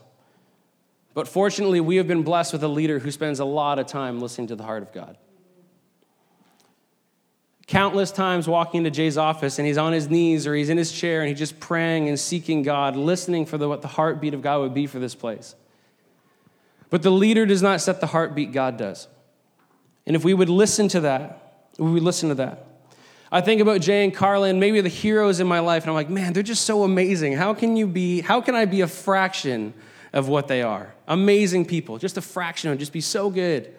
But 1.14 1.28
fortunately, 1.28 1.82
we 1.82 1.98
have 1.98 2.08
been 2.08 2.24
blessed 2.24 2.54
with 2.54 2.64
a 2.64 2.70
leader 2.70 3.00
who 3.00 3.12
spends 3.12 3.42
a 3.42 3.46
lot 3.46 3.78
of 3.78 3.88
time 3.88 4.22
listening 4.22 4.48
to 4.48 4.56
the 4.56 4.64
heart 4.64 4.84
of 4.84 4.94
God 4.94 5.18
countless 7.72 8.12
times 8.12 8.50
walking 8.50 8.80
into 8.80 8.92
Jay's 8.92 9.18
office 9.18 9.58
and 9.58 9.66
he's 9.66 9.78
on 9.78 9.94
his 9.94 10.10
knees 10.10 10.46
or 10.46 10.54
he's 10.54 10.68
in 10.68 10.78
his 10.78 10.92
chair 10.92 11.22
and 11.22 11.30
he's 11.30 11.40
just 11.40 11.58
praying 11.62 12.10
and 12.10 12.20
seeking 12.20 12.64
God, 12.64 12.98
listening 12.98 13.46
for 13.46 13.58
the, 13.58 13.70
what 13.70 13.82
the 13.82 13.88
heartbeat 13.88 14.34
of 14.34 14.42
God 14.42 14.60
would 14.60 14.74
be 14.74 14.88
for 14.88 15.00
this 15.00 15.16
place. 15.16 15.56
But 16.90 17.02
the 17.02 17.12
leader 17.12 17.46
does 17.46 17.62
not 17.62 17.80
set 17.80 18.02
the 18.02 18.08
heartbeat, 18.08 18.52
God 18.52 18.76
does. 18.76 19.08
And 20.06 20.18
if 20.18 20.26
we 20.26 20.34
would 20.34 20.50
listen 20.50 20.90
to 20.90 21.00
that, 21.00 21.70
we 21.78 21.92
would 21.92 22.04
listen 22.04 22.28
to 22.28 22.36
that. 22.36 22.68
I 23.32 23.40
think 23.40 23.62
about 23.62 23.80
Jay 23.80 24.04
and 24.04 24.14
Carla 24.14 24.50
and 24.50 24.60
maybe 24.60 24.82
the 24.82 24.90
heroes 24.90 25.40
in 25.40 25.48
my 25.48 25.60
life, 25.60 25.84
and 25.84 25.92
I'm 25.92 25.96
like, 25.96 26.10
man, 26.10 26.34
they're 26.34 26.44
just 26.44 26.66
so 26.66 26.84
amazing. 26.84 27.32
How 27.32 27.54
can 27.54 27.78
you 27.78 27.88
be, 27.88 28.20
how 28.20 28.42
can 28.42 28.54
I 28.54 28.66
be 28.66 28.82
a 28.82 28.88
fraction 28.88 29.74
of 30.12 30.28
what 30.28 30.50
they 30.50 30.62
are? 30.62 30.94
Amazing 31.08 31.68
people, 31.68 31.98
just 31.98 32.18
a 32.18 32.22
fraction 32.22 32.70
of 32.70 32.78
just 32.78 32.92
be 32.92 33.00
so 33.00 33.30
good. 33.30 33.74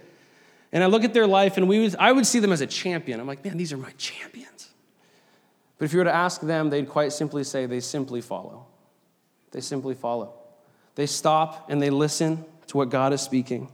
And 0.72 0.82
I 0.82 0.86
look 0.86 1.04
at 1.04 1.12
their 1.12 1.26
life, 1.26 1.58
and 1.58 1.68
we 1.68 1.80
would, 1.80 1.96
I 1.96 2.12
would 2.12 2.26
see 2.26 2.38
them 2.38 2.52
as 2.52 2.62
a 2.62 2.66
champion. 2.66 3.20
I'm 3.20 3.26
like, 3.26 3.44
man, 3.44 3.58
these 3.58 3.72
are 3.72 3.76
my 3.76 3.92
champions. 3.98 4.70
But 5.78 5.84
if 5.84 5.92
you 5.92 5.98
were 5.98 6.04
to 6.04 6.14
ask 6.14 6.40
them, 6.40 6.70
they'd 6.70 6.88
quite 6.88 7.12
simply 7.12 7.44
say 7.44 7.66
they 7.66 7.80
simply 7.80 8.20
follow. 8.20 8.66
They 9.50 9.60
simply 9.60 9.94
follow. 9.94 10.32
They 10.94 11.06
stop 11.06 11.70
and 11.70 11.80
they 11.80 11.90
listen 11.90 12.44
to 12.68 12.76
what 12.76 12.88
God 12.88 13.12
is 13.12 13.20
speaking, 13.20 13.70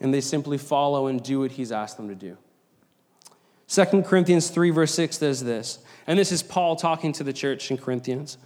and 0.00 0.12
they 0.12 0.20
simply 0.20 0.56
follow 0.58 1.06
and 1.06 1.22
do 1.22 1.40
what 1.40 1.52
He's 1.52 1.72
asked 1.72 1.96
them 1.96 2.08
to 2.08 2.14
do. 2.14 2.38
2 3.68 4.02
Corinthians 4.02 4.48
3, 4.48 4.70
verse 4.70 4.94
6 4.94 5.18
says 5.18 5.44
this, 5.44 5.80
and 6.06 6.18
this 6.18 6.30
is 6.30 6.42
Paul 6.42 6.76
talking 6.76 7.12
to 7.14 7.24
the 7.24 7.32
church 7.32 7.70
in 7.70 7.76
Corinthians. 7.76 8.38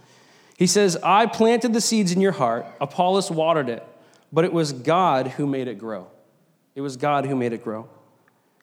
He 0.57 0.67
says, 0.67 0.97
I 1.03 1.27
planted 1.27 1.73
the 1.73 1.81
seeds 1.81 2.11
in 2.11 2.21
your 2.21 2.31
heart, 2.31 2.65
Apollos 2.81 3.29
watered 3.29 3.69
it, 3.69 3.85
but 4.33 4.43
it 4.43 4.51
was 4.51 4.73
God 4.73 5.27
who 5.27 5.45
made 5.45 5.67
it 5.67 5.77
grow. 5.77 6.07
It 6.75 6.81
was 6.81 6.97
God 6.97 7.25
who 7.25 7.35
made 7.35 7.53
it 7.53 7.63
grow. 7.63 7.89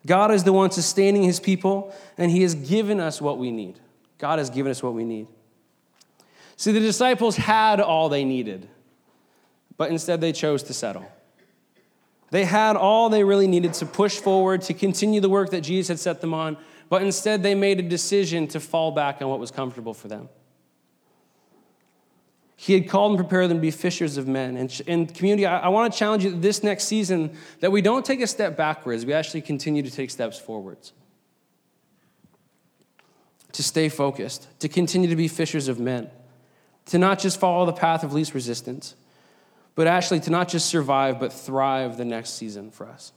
God 0.07 0.31
is 0.31 0.45
the 0.45 0.53
one 0.53 0.71
sustaining 0.71 1.23
his 1.23 1.41
people, 1.41 1.95
and 2.17 2.31
he 2.31 2.43
has 2.43 2.55
given 2.55 3.01
us 3.01 3.21
what 3.21 3.39
we 3.39 3.51
need. 3.51 3.79
God 4.19 4.39
has 4.39 4.51
given 4.51 4.71
us 4.71 4.83
what 4.83 4.95
we 4.95 5.05
need. 5.05 5.27
See, 6.57 6.73
the 6.73 6.81
disciples 6.81 7.37
had 7.37 7.81
all 7.81 8.09
they 8.09 8.25
needed, 8.25 8.69
but 9.77 9.91
instead 9.91 10.21
they 10.21 10.33
chose 10.33 10.63
to 10.65 10.75
settle. 10.75 11.05
They 12.31 12.45
had 12.45 12.77
all 12.77 13.09
they 13.09 13.25
really 13.25 13.47
needed 13.47 13.75
to 13.75 13.87
push 13.87 14.19
forward, 14.19 14.63
to 14.63 14.75
continue 14.75 15.21
the 15.21 15.29
work 15.29 15.51
that 15.51 15.63
Jesus 15.63 15.89
had 15.89 15.99
set 15.99 16.21
them 16.21 16.35
on, 16.35 16.57
but 16.89 17.03
instead 17.03 17.43
they 17.43 17.55
made 17.55 17.79
a 17.79 17.83
decision 17.83 18.49
to 18.49 18.61
fall 18.61 18.91
back 18.91 19.23
on 19.23 19.29
what 19.29 19.39
was 19.39 19.51
comfortable 19.51 19.95
for 19.95 20.09
them. 20.09 20.29
He 22.61 22.75
had 22.75 22.89
called 22.89 23.13
and 23.13 23.19
prepared 23.21 23.51
them 23.51 23.59
to 23.59 23.63
be 23.63 23.71
fishers 23.71 24.17
of 24.17 24.27
men. 24.27 24.57
And, 24.89 25.15
community, 25.15 25.47
I, 25.47 25.61
I 25.61 25.69
want 25.69 25.93
to 25.93 25.97
challenge 25.97 26.25
you 26.25 26.33
this 26.33 26.65
next 26.65 26.87
season 26.87 27.37
that 27.61 27.71
we 27.71 27.81
don't 27.81 28.05
take 28.05 28.21
a 28.21 28.27
step 28.27 28.57
backwards, 28.57 29.07
we 29.07 29.13
actually 29.13 29.43
continue 29.43 29.81
to 29.81 29.91
take 29.91 30.11
steps 30.11 30.41
forwards. 30.41 30.93
To 33.53 33.63
stay 33.63 33.89
focused, 33.89 34.49
to 34.59 34.69
continue 34.69 35.09
to 35.09 35.15
be 35.15 35.29
fishers 35.29 35.69
of 35.69 35.79
men, 35.79 36.11
to 36.87 36.99
not 36.99 37.21
just 37.21 37.39
follow 37.39 37.65
the 37.65 37.73
path 37.73 38.03
of 38.03 38.13
least 38.13 38.35
resistance, 38.35 38.97
but 39.77 39.87
actually 39.87 40.19
to 40.19 40.31
not 40.31 40.49
just 40.49 40.67
survive, 40.67 41.21
but 41.21 41.33
thrive 41.33 41.97
the 41.97 42.05
next 42.05 42.31
season 42.31 42.73
for 42.73 42.89
us. 42.89 43.13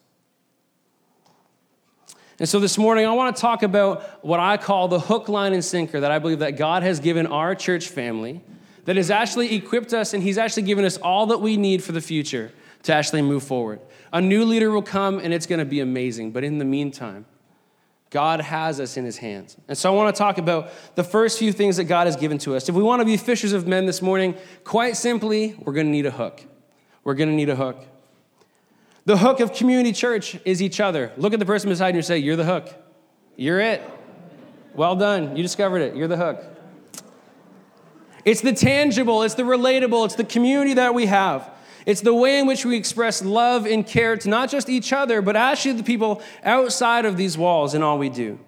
And 2.37 2.47
so 2.47 2.59
this 2.59 2.77
morning, 2.77 3.07
I 3.07 3.13
want 3.13 3.35
to 3.35 3.41
talk 3.41 3.63
about 3.63 4.23
what 4.23 4.39
I 4.39 4.57
call 4.57 4.87
the 4.87 4.99
hook, 4.99 5.29
line, 5.29 5.53
and 5.53 5.65
sinker 5.65 5.99
that 5.99 6.11
I 6.11 6.19
believe 6.19 6.39
that 6.39 6.57
God 6.57 6.83
has 6.83 6.99
given 6.99 7.25
our 7.25 7.55
church 7.55 7.87
family 7.87 8.41
that 8.85 8.95
has 8.95 9.11
actually 9.11 9.55
equipped 9.55 9.93
us 9.93 10.13
and 10.13 10.23
He's 10.23 10.37
actually 10.37 10.63
given 10.63 10.85
us 10.85 10.97
all 10.97 11.27
that 11.27 11.39
we 11.39 11.57
need 11.57 11.83
for 11.83 11.91
the 11.91 12.01
future 12.01 12.51
to 12.83 12.93
actually 12.93 13.21
move 13.21 13.43
forward. 13.43 13.79
A 14.13 14.21
new 14.21 14.43
leader 14.45 14.71
will 14.71 14.81
come 14.81 15.19
and 15.19 15.33
it's 15.33 15.45
going 15.45 15.59
to 15.59 15.65
be 15.65 15.79
amazing. 15.79 16.31
But 16.31 16.43
in 16.43 16.57
the 16.57 16.65
meantime, 16.65 17.25
God 18.09 18.41
has 18.41 18.79
us 18.79 18.97
in 18.97 19.05
His 19.05 19.17
hands. 19.17 19.55
And 19.67 19.77
so 19.77 19.91
I 19.91 19.95
want 19.95 20.13
to 20.13 20.19
talk 20.19 20.37
about 20.37 20.69
the 20.95 21.03
first 21.03 21.39
few 21.39 21.53
things 21.53 21.77
that 21.77 21.85
God 21.85 22.07
has 22.07 22.17
given 22.17 22.37
to 22.39 22.55
us. 22.55 22.67
If 22.67 22.75
we 22.75 22.83
want 22.83 22.99
to 22.99 23.05
be 23.05 23.15
fishers 23.15 23.53
of 23.53 23.67
men 23.67 23.85
this 23.85 24.01
morning, 24.01 24.35
quite 24.63 24.97
simply, 24.97 25.55
we're 25.59 25.73
going 25.73 25.87
to 25.87 25.91
need 25.91 26.05
a 26.05 26.11
hook. 26.11 26.43
We're 27.03 27.13
going 27.13 27.29
to 27.29 27.35
need 27.35 27.49
a 27.49 27.55
hook. 27.55 27.83
The 29.05 29.17
hook 29.17 29.39
of 29.39 29.53
community 29.53 29.93
church 29.93 30.37
is 30.45 30.61
each 30.61 30.79
other. 30.79 31.11
Look 31.17 31.33
at 31.33 31.39
the 31.39 31.45
person 31.45 31.69
beside 31.69 31.95
you 31.95 31.99
and 31.99 32.05
say, 32.05 32.17
You're 32.17 32.35
the 32.35 32.45
hook. 32.45 32.73
You're 33.37 33.61
it. 33.61 33.81
Well 34.75 34.95
done. 34.95 35.35
You 35.35 35.41
discovered 35.41 35.79
it. 35.79 35.95
You're 35.95 36.07
the 36.07 36.17
hook. 36.17 36.43
It's 38.23 38.41
the 38.41 38.53
tangible, 38.53 39.23
it's 39.23 39.35
the 39.35 39.43
relatable, 39.43 40.05
it's 40.05 40.15
the 40.15 40.23
community 40.23 40.75
that 40.75 40.93
we 40.93 41.07
have. 41.07 41.49
It's 41.85 42.01
the 42.01 42.13
way 42.13 42.39
in 42.39 42.45
which 42.45 42.65
we 42.65 42.77
express 42.77 43.23
love 43.23 43.65
and 43.65 43.85
care 43.85 44.15
to 44.15 44.29
not 44.29 44.49
just 44.49 44.69
each 44.69 44.93
other, 44.93 45.21
but 45.21 45.35
actually 45.35 45.73
the 45.73 45.83
people 45.83 46.21
outside 46.43 47.05
of 47.05 47.17
these 47.17 47.37
walls 47.37 47.73
in 47.73 47.81
all 47.81 47.97
we 47.97 48.09
do. 48.09 48.39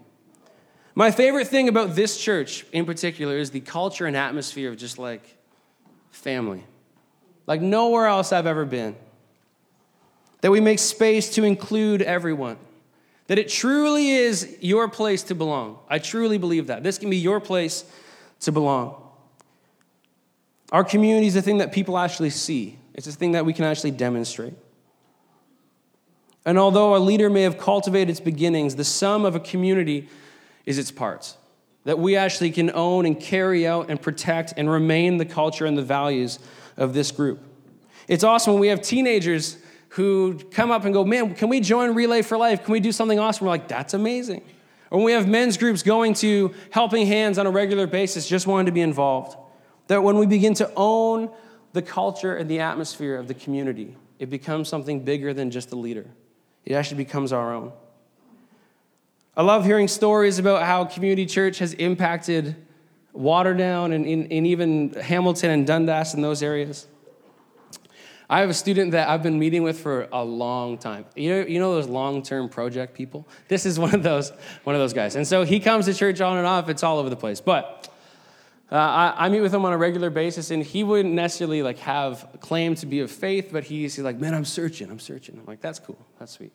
My 0.95 1.09
favorite 1.09 1.47
thing 1.47 1.67
about 1.67 1.95
this 1.95 2.17
church 2.17 2.65
in 2.71 2.85
particular 2.85 3.37
is 3.37 3.49
the 3.49 3.61
culture 3.61 4.05
and 4.05 4.15
atmosphere 4.15 4.69
of 4.69 4.77
just 4.77 4.99
like 4.99 5.37
family. 6.11 6.63
Like 7.47 7.61
nowhere 7.61 8.05
else 8.05 8.31
I've 8.31 8.45
ever 8.45 8.65
been. 8.65 8.95
That 10.41 10.51
we 10.51 10.61
make 10.61 10.77
space 10.77 11.33
to 11.35 11.43
include 11.43 12.03
everyone. 12.03 12.57
That 13.27 13.39
it 13.39 13.49
truly 13.49 14.11
is 14.11 14.57
your 14.61 14.87
place 14.87 15.23
to 15.23 15.35
belong. 15.35 15.79
I 15.89 15.97
truly 15.97 16.37
believe 16.37 16.67
that. 16.67 16.83
This 16.83 16.99
can 16.99 17.09
be 17.09 17.17
your 17.17 17.39
place 17.39 17.85
to 18.41 18.51
belong. 18.51 19.02
Our 20.73 20.83
community 20.83 21.27
is 21.27 21.35
a 21.35 21.41
thing 21.41 21.59
that 21.59 21.71
people 21.71 21.99
actually 21.99 22.31
see, 22.31 22.79
it's 22.95 23.07
a 23.07 23.11
thing 23.11 23.31
that 23.33 23.45
we 23.45 23.53
can 23.53 23.63
actually 23.63 23.91
demonstrate. 23.91 24.55
And 26.45 26.57
although 26.57 26.95
a 26.95 26.97
leader 26.97 27.29
may 27.29 27.43
have 27.43 27.57
cultivated 27.57 28.09
its 28.09 28.19
beginnings, 28.19 28.75
the 28.75 28.83
sum 28.83 29.23
of 29.23 29.35
a 29.35 29.39
community 29.39 30.09
is 30.65 30.77
its 30.77 30.91
parts. 30.91 31.37
That 31.85 31.99
we 31.99 32.17
actually 32.17 32.51
can 32.51 32.69
own 32.73 33.05
and 33.05 33.17
carry 33.17 33.65
out 33.65 33.89
and 33.89 34.01
protect 34.01 34.53
and 34.57 34.69
remain 34.69 35.17
the 35.17 35.25
culture 35.25 35.65
and 35.65 35.77
the 35.77 35.83
values 35.83 36.39
of 36.75 36.93
this 36.93 37.11
group. 37.11 37.39
It's 38.07 38.23
awesome 38.23 38.53
when 38.53 38.59
we 38.59 38.67
have 38.67 38.81
teenagers 38.81 39.57
who 39.89 40.39
come 40.51 40.71
up 40.71 40.85
and 40.85 40.93
go, 40.93 41.05
Man, 41.05 41.35
can 41.35 41.49
we 41.49 41.59
join 41.59 41.93
Relay 41.93 42.23
for 42.23 42.37
Life? 42.37 42.63
Can 42.65 42.73
we 42.73 42.79
do 42.79 42.91
something 42.91 43.19
awesome? 43.19 43.45
We're 43.45 43.51
like, 43.51 43.67
That's 43.67 43.93
amazing. 43.93 44.41
Or 44.91 44.97
when 44.97 45.05
we 45.05 45.11
have 45.13 45.27
men's 45.27 45.57
groups 45.57 45.83
going 45.83 46.13
to 46.15 46.53
helping 46.71 47.07
hands 47.07 47.37
on 47.37 47.47
a 47.47 47.51
regular 47.51 47.87
basis, 47.87 48.27
just 48.27 48.47
wanting 48.47 48.65
to 48.65 48.71
be 48.71 48.81
involved. 48.81 49.37
That 49.87 50.03
when 50.03 50.17
we 50.17 50.25
begin 50.25 50.53
to 50.55 50.71
own 50.75 51.29
the 51.73 51.81
culture 51.81 52.35
and 52.35 52.49
the 52.49 52.59
atmosphere 52.59 53.15
of 53.15 53.27
the 53.27 53.33
community, 53.33 53.95
it 54.19 54.29
becomes 54.29 54.69
something 54.69 55.01
bigger 55.03 55.33
than 55.33 55.51
just 55.51 55.69
the 55.69 55.75
leader. 55.75 56.05
It 56.65 56.73
actually 56.73 56.97
becomes 56.97 57.33
our 57.33 57.53
own. 57.53 57.73
I 59.35 59.41
love 59.41 59.65
hearing 59.65 59.87
stories 59.87 60.39
about 60.39 60.63
how 60.63 60.85
community 60.85 61.25
church 61.25 61.59
has 61.59 61.73
impacted 61.73 62.55
Waterdown 63.15 63.93
and, 63.93 64.05
in, 64.05 64.31
and 64.31 64.47
even 64.47 64.93
Hamilton 64.93 65.49
and 65.49 65.67
Dundas 65.67 66.13
and 66.13 66.23
those 66.23 66.41
areas. 66.43 66.87
I 68.29 68.39
have 68.39 68.49
a 68.49 68.53
student 68.53 68.91
that 68.91 69.09
I've 69.09 69.21
been 69.21 69.37
meeting 69.37 69.63
with 69.63 69.79
for 69.79 70.07
a 70.11 70.23
long 70.23 70.77
time. 70.77 71.05
You 71.15 71.29
know, 71.29 71.47
you 71.47 71.59
know 71.59 71.73
those 71.75 71.87
long-term 71.87 72.49
project 72.49 72.93
people? 72.93 73.27
This 73.47 73.65
is 73.65 73.77
one 73.77 73.93
of 73.93 74.01
those, 74.01 74.31
one 74.63 74.75
of 74.75 74.81
those 74.81 74.93
guys. 74.93 75.15
And 75.15 75.27
so 75.27 75.43
he 75.43 75.59
comes 75.59 75.85
to 75.85 75.93
church 75.93 76.21
on 76.21 76.37
and 76.37 76.47
off. 76.47 76.69
It's 76.69 76.83
all 76.83 76.97
over 76.97 77.09
the 77.09 77.15
place. 77.15 77.41
But 77.41 77.92
uh, 78.73 78.75
I, 78.75 79.25
I, 79.25 79.29
meet 79.29 79.41
with 79.41 79.53
him 79.53 79.65
on 79.65 79.71
a 79.71 79.77
regular 79.77 80.09
basis, 80.09 80.49
and 80.49 80.63
he 80.63 80.83
wouldn't 80.83 81.13
necessarily 81.13 81.61
like 81.61 81.77
have 81.77 82.27
claim 82.39 82.73
to 82.75 82.87
be 82.87 83.01
of 83.01 83.11
faith, 83.11 83.49
but 83.51 83.63
he's, 83.63 83.93
he's 83.93 84.03
like, 84.03 84.19
man, 84.19 84.33
I'm 84.33 84.45
searching, 84.45 84.89
I'm 84.89 84.97
searching. 84.97 85.37
I'm 85.37 85.45
like, 85.45 85.61
that's 85.61 85.77
cool, 85.77 86.03
that's 86.17 86.31
sweet. 86.31 86.51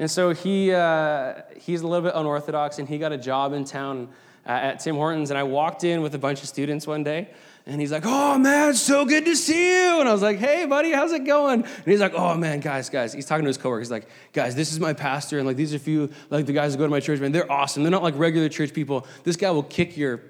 And 0.00 0.10
so 0.10 0.34
he 0.34 0.72
uh, 0.72 1.42
he's 1.60 1.82
a 1.82 1.86
little 1.86 2.02
bit 2.02 2.14
unorthodox, 2.16 2.80
and 2.80 2.88
he 2.88 2.98
got 2.98 3.12
a 3.12 3.18
job 3.18 3.52
in 3.52 3.64
town 3.64 4.08
uh, 4.44 4.50
at 4.50 4.80
Tim 4.80 4.96
Hortons, 4.96 5.30
and 5.30 5.38
I 5.38 5.44
walked 5.44 5.84
in 5.84 6.02
with 6.02 6.12
a 6.16 6.18
bunch 6.18 6.42
of 6.42 6.48
students 6.48 6.88
one 6.88 7.04
day, 7.04 7.28
and 7.66 7.80
he's 7.80 7.92
like, 7.92 8.02
"Oh 8.04 8.36
man, 8.36 8.74
so 8.74 9.04
good 9.04 9.24
to 9.26 9.36
see 9.36 9.76
you!" 9.76 10.00
And 10.00 10.08
I 10.08 10.12
was 10.12 10.22
like, 10.22 10.38
"Hey, 10.38 10.66
buddy, 10.66 10.90
how's 10.90 11.12
it 11.12 11.24
going?" 11.24 11.62
And 11.62 11.84
he's 11.84 12.00
like, 12.00 12.14
"Oh 12.14 12.34
man, 12.36 12.58
guys, 12.58 12.90
guys." 12.90 13.12
He's 13.12 13.26
talking 13.26 13.44
to 13.44 13.48
his 13.48 13.58
coworkers. 13.58 13.86
He's 13.86 13.92
like, 13.92 14.08
"Guys, 14.32 14.56
this 14.56 14.72
is 14.72 14.80
my 14.80 14.92
pastor, 14.92 15.38
and 15.38 15.46
like 15.46 15.56
these 15.56 15.72
are 15.72 15.76
a 15.76 15.78
few 15.78 16.10
like 16.30 16.46
the 16.46 16.52
guys 16.52 16.72
that 16.72 16.78
go 16.78 16.84
to 16.84 16.90
my 16.90 16.98
church, 16.98 17.20
man. 17.20 17.30
They're 17.30 17.52
awesome. 17.52 17.84
They're 17.84 17.92
not 17.92 18.02
like 18.02 18.18
regular 18.18 18.48
church 18.48 18.74
people. 18.74 19.06
This 19.22 19.36
guy 19.36 19.52
will 19.52 19.62
kick 19.62 19.96
your 19.96 20.20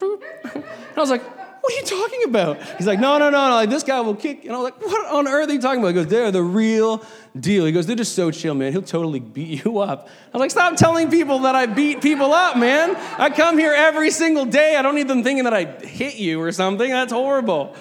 and 0.00 0.64
I 0.96 1.00
was 1.00 1.10
like, 1.10 1.22
what 1.66 1.74
are 1.74 1.76
you 1.78 1.84
talking 1.84 2.24
about? 2.24 2.62
He's 2.78 2.86
like, 2.86 3.00
no, 3.00 3.18
no, 3.18 3.28
no, 3.28 3.48
no, 3.48 3.54
like 3.56 3.70
this 3.70 3.82
guy 3.82 4.00
will 4.00 4.14
kick. 4.14 4.44
And 4.44 4.52
I 4.52 4.58
was 4.58 4.64
like, 4.64 4.80
what 4.80 5.12
on 5.12 5.26
earth 5.26 5.48
are 5.48 5.52
you 5.52 5.60
talking 5.60 5.80
about? 5.80 5.88
He 5.88 5.94
goes, 5.94 6.06
they're 6.06 6.30
the 6.30 6.42
real 6.42 7.04
deal. 7.38 7.64
He 7.64 7.72
goes, 7.72 7.86
they're 7.86 7.96
just 7.96 8.14
so 8.14 8.30
chill, 8.30 8.54
man. 8.54 8.70
He'll 8.70 8.82
totally 8.82 9.18
beat 9.18 9.64
you 9.64 9.78
up. 9.78 10.08
I 10.32 10.36
was 10.36 10.40
like, 10.40 10.52
stop 10.52 10.76
telling 10.76 11.10
people 11.10 11.40
that 11.40 11.56
I 11.56 11.66
beat 11.66 12.02
people 12.02 12.32
up, 12.32 12.56
man. 12.56 12.94
I 13.18 13.30
come 13.30 13.58
here 13.58 13.74
every 13.74 14.12
single 14.12 14.44
day. 14.44 14.76
I 14.76 14.82
don't 14.82 14.94
need 14.94 15.08
them 15.08 15.24
thinking 15.24 15.42
that 15.42 15.54
I 15.54 15.64
hit 15.64 16.14
you 16.14 16.40
or 16.40 16.52
something. 16.52 16.88
That's 16.88 17.12
horrible. 17.12 17.74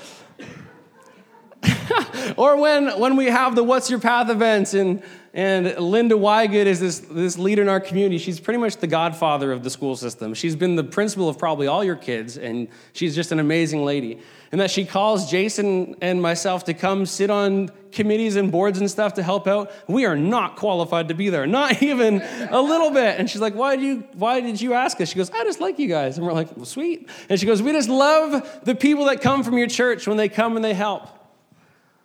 or 2.37 2.57
when, 2.57 2.99
when 2.99 3.15
we 3.17 3.25
have 3.25 3.55
the 3.55 3.63
What's 3.63 3.89
Your 3.91 3.99
Path 3.99 4.29
events 4.29 4.73
and 4.73 5.03
and 5.35 5.77
Linda 5.77 6.15
Wygood 6.15 6.65
is 6.65 6.79
this, 6.79 6.99
this 6.99 7.37
leader 7.37 7.61
in 7.61 7.67
our 7.67 7.81
community. 7.81 8.19
She's 8.19 8.39
pretty 8.39 8.57
much 8.57 8.77
the 8.77 8.87
godfather 8.87 9.51
of 9.51 9.63
the 9.63 9.69
school 9.69 9.97
system. 9.97 10.33
She's 10.33 10.55
been 10.55 10.77
the 10.77 10.83
principal 10.83 11.27
of 11.27 11.37
probably 11.37 11.67
all 11.67 11.83
your 11.83 11.97
kids, 11.97 12.37
and 12.37 12.69
she's 12.93 13.13
just 13.13 13.33
an 13.33 13.39
amazing 13.39 13.83
lady. 13.83 14.21
And 14.53 14.61
that 14.61 14.71
she 14.71 14.85
calls 14.85 15.29
Jason 15.29 15.97
and 15.99 16.21
myself 16.21 16.63
to 16.65 16.73
come 16.73 17.05
sit 17.05 17.29
on 17.29 17.69
committees 17.91 18.37
and 18.37 18.49
boards 18.49 18.79
and 18.79 18.89
stuff 18.89 19.15
to 19.15 19.23
help 19.23 19.45
out. 19.45 19.73
We 19.89 20.05
are 20.05 20.15
not 20.15 20.55
qualified 20.55 21.09
to 21.09 21.13
be 21.13 21.29
there, 21.29 21.45
not 21.61 21.83
even 21.83 22.21
a 22.49 22.61
little 22.61 22.91
bit. 22.91 23.19
And 23.19 23.29
she's 23.29 23.41
like, 23.41 23.55
why, 23.55 23.75
do 23.75 23.81
you, 23.81 24.07
why 24.13 24.39
did 24.39 24.61
you 24.61 24.71
ask 24.71 25.01
us? 25.01 25.09
She 25.09 25.17
goes, 25.17 25.31
I 25.31 25.43
just 25.43 25.59
like 25.59 25.79
you 25.79 25.89
guys. 25.89 26.17
And 26.17 26.25
we're 26.25 26.31
like, 26.31 26.55
well, 26.55 26.63
sweet. 26.63 27.09
And 27.27 27.37
she 27.37 27.45
goes, 27.45 27.61
We 27.61 27.73
just 27.73 27.89
love 27.89 28.61
the 28.63 28.73
people 28.73 29.03
that 29.05 29.19
come 29.19 29.43
from 29.43 29.57
your 29.57 29.67
church 29.67 30.07
when 30.07 30.15
they 30.15 30.29
come 30.29 30.55
and 30.55 30.63
they 30.63 30.73
help, 30.73 31.09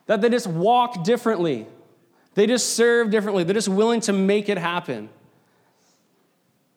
that 0.06 0.20
they 0.20 0.30
just 0.30 0.48
walk 0.48 1.04
differently 1.04 1.68
they 2.34 2.46
just 2.46 2.74
serve 2.74 3.10
differently. 3.10 3.44
They're 3.44 3.54
just 3.54 3.68
willing 3.68 4.00
to 4.02 4.12
make 4.12 4.48
it 4.48 4.58
happen. 4.58 5.08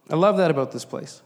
I 0.09 0.15
love 0.15 0.37
that 0.37 0.51
about 0.51 0.71
this 0.71 0.85
place. 0.85 1.21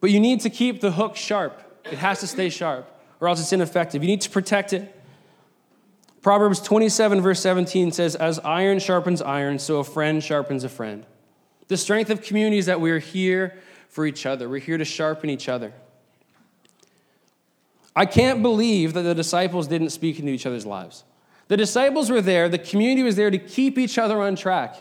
But 0.00 0.10
you 0.10 0.20
need 0.20 0.40
to 0.40 0.50
keep 0.50 0.80
the 0.80 0.92
hook 0.92 1.16
sharp. 1.16 1.60
It 1.84 1.98
has 1.98 2.20
to 2.20 2.26
stay 2.26 2.48
sharp, 2.48 2.90
or 3.20 3.28
else 3.28 3.40
it's 3.40 3.52
ineffective. 3.52 4.02
You 4.02 4.08
need 4.08 4.22
to 4.22 4.30
protect 4.30 4.72
it. 4.72 4.94
Proverbs 6.22 6.60
27, 6.60 7.20
verse 7.20 7.40
17 7.40 7.92
says, 7.92 8.16
As 8.16 8.38
iron 8.40 8.78
sharpens 8.78 9.20
iron, 9.20 9.58
so 9.58 9.78
a 9.78 9.84
friend 9.84 10.22
sharpens 10.22 10.64
a 10.64 10.70
friend. 10.70 11.04
The 11.68 11.76
strength 11.76 12.10
of 12.10 12.22
community 12.22 12.58
is 12.58 12.66
that 12.66 12.80
we're 12.80 12.98
here 12.98 13.58
for 13.88 14.06
each 14.06 14.26
other, 14.26 14.48
we're 14.48 14.58
here 14.58 14.78
to 14.78 14.84
sharpen 14.84 15.30
each 15.30 15.48
other. 15.48 15.72
I 17.94 18.06
can't 18.06 18.42
believe 18.42 18.92
that 18.94 19.02
the 19.02 19.14
disciples 19.14 19.68
didn't 19.68 19.90
speak 19.90 20.18
into 20.18 20.32
each 20.32 20.46
other's 20.46 20.66
lives. 20.66 21.04
The 21.48 21.56
disciples 21.56 22.10
were 22.10 22.22
there, 22.22 22.48
the 22.48 22.58
community 22.58 23.02
was 23.02 23.16
there 23.16 23.30
to 23.30 23.38
keep 23.38 23.78
each 23.78 23.98
other 23.98 24.20
on 24.20 24.36
track, 24.36 24.76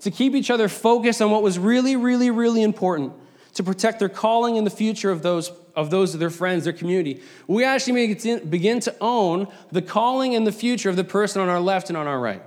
to 0.00 0.10
keep 0.10 0.34
each 0.34 0.50
other 0.50 0.68
focused 0.68 1.22
on 1.22 1.30
what 1.30 1.42
was 1.42 1.58
really, 1.58 1.96
really, 1.96 2.30
really 2.30 2.62
important, 2.62 3.12
to 3.54 3.62
protect 3.62 3.98
their 3.98 4.08
calling 4.08 4.58
and 4.58 4.66
the 4.66 4.70
future 4.70 5.10
of 5.10 5.22
those 5.22 5.52
of 5.76 5.90
those 5.90 6.14
of 6.14 6.20
their 6.20 6.30
friends, 6.30 6.64
their 6.64 6.72
community. 6.72 7.22
We 7.46 7.64
actually 7.64 8.14
begin 8.14 8.80
to 8.80 8.96
own 9.00 9.46
the 9.70 9.80
calling 9.80 10.34
and 10.34 10.44
the 10.44 10.52
future 10.52 10.90
of 10.90 10.96
the 10.96 11.04
person 11.04 11.40
on 11.40 11.48
our 11.48 11.60
left 11.60 11.88
and 11.88 11.96
on 11.96 12.08
our 12.08 12.18
right. 12.18 12.42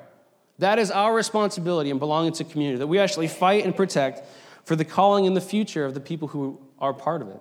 That 0.59 0.77
is 0.77 0.91
our 0.91 1.13
responsibility 1.13 1.89
in 1.89 1.99
belonging 1.99 2.33
to 2.33 2.43
community, 2.43 2.79
that 2.79 2.87
we 2.87 2.99
actually 2.99 3.29
fight 3.29 3.65
and 3.65 3.75
protect 3.75 4.23
for 4.65 4.75
the 4.75 4.85
calling 4.85 5.25
and 5.25 5.35
the 5.35 5.41
future 5.41 5.85
of 5.85 5.93
the 5.93 5.99
people 5.99 6.27
who 6.27 6.59
are 6.79 6.93
part 6.93 7.21
of 7.21 7.29
it. 7.29 7.39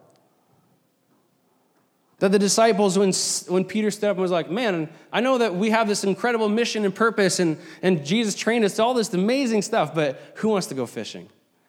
That 2.23 2.31
the 2.31 2.39
disciples, 2.39 2.97
when, 2.97 3.13
when 3.53 3.65
Peter 3.65 3.91
stood 3.91 4.09
up 4.09 4.17
and 4.17 4.23
was 4.23 4.31
like, 4.31 4.49
Man, 4.49 4.89
I 5.13 5.21
know 5.21 5.39
that 5.39 5.57
we 5.57 5.71
have 5.71 5.89
this 5.89 6.05
incredible 6.05 6.49
mission 6.49 6.85
and 6.85 6.95
purpose, 6.95 7.41
and, 7.41 7.59
and 7.83 8.07
Jesus 8.07 8.37
trained 8.37 8.65
us 8.65 8.77
to 8.77 8.85
all 8.85 8.95
this 8.95 9.13
amazing 9.13 9.63
stuff, 9.63 9.93
but 9.93 10.23
who 10.37 10.51
wants 10.51 10.69
to 10.69 10.77
go 10.77 10.87
fishing? 10.87 11.29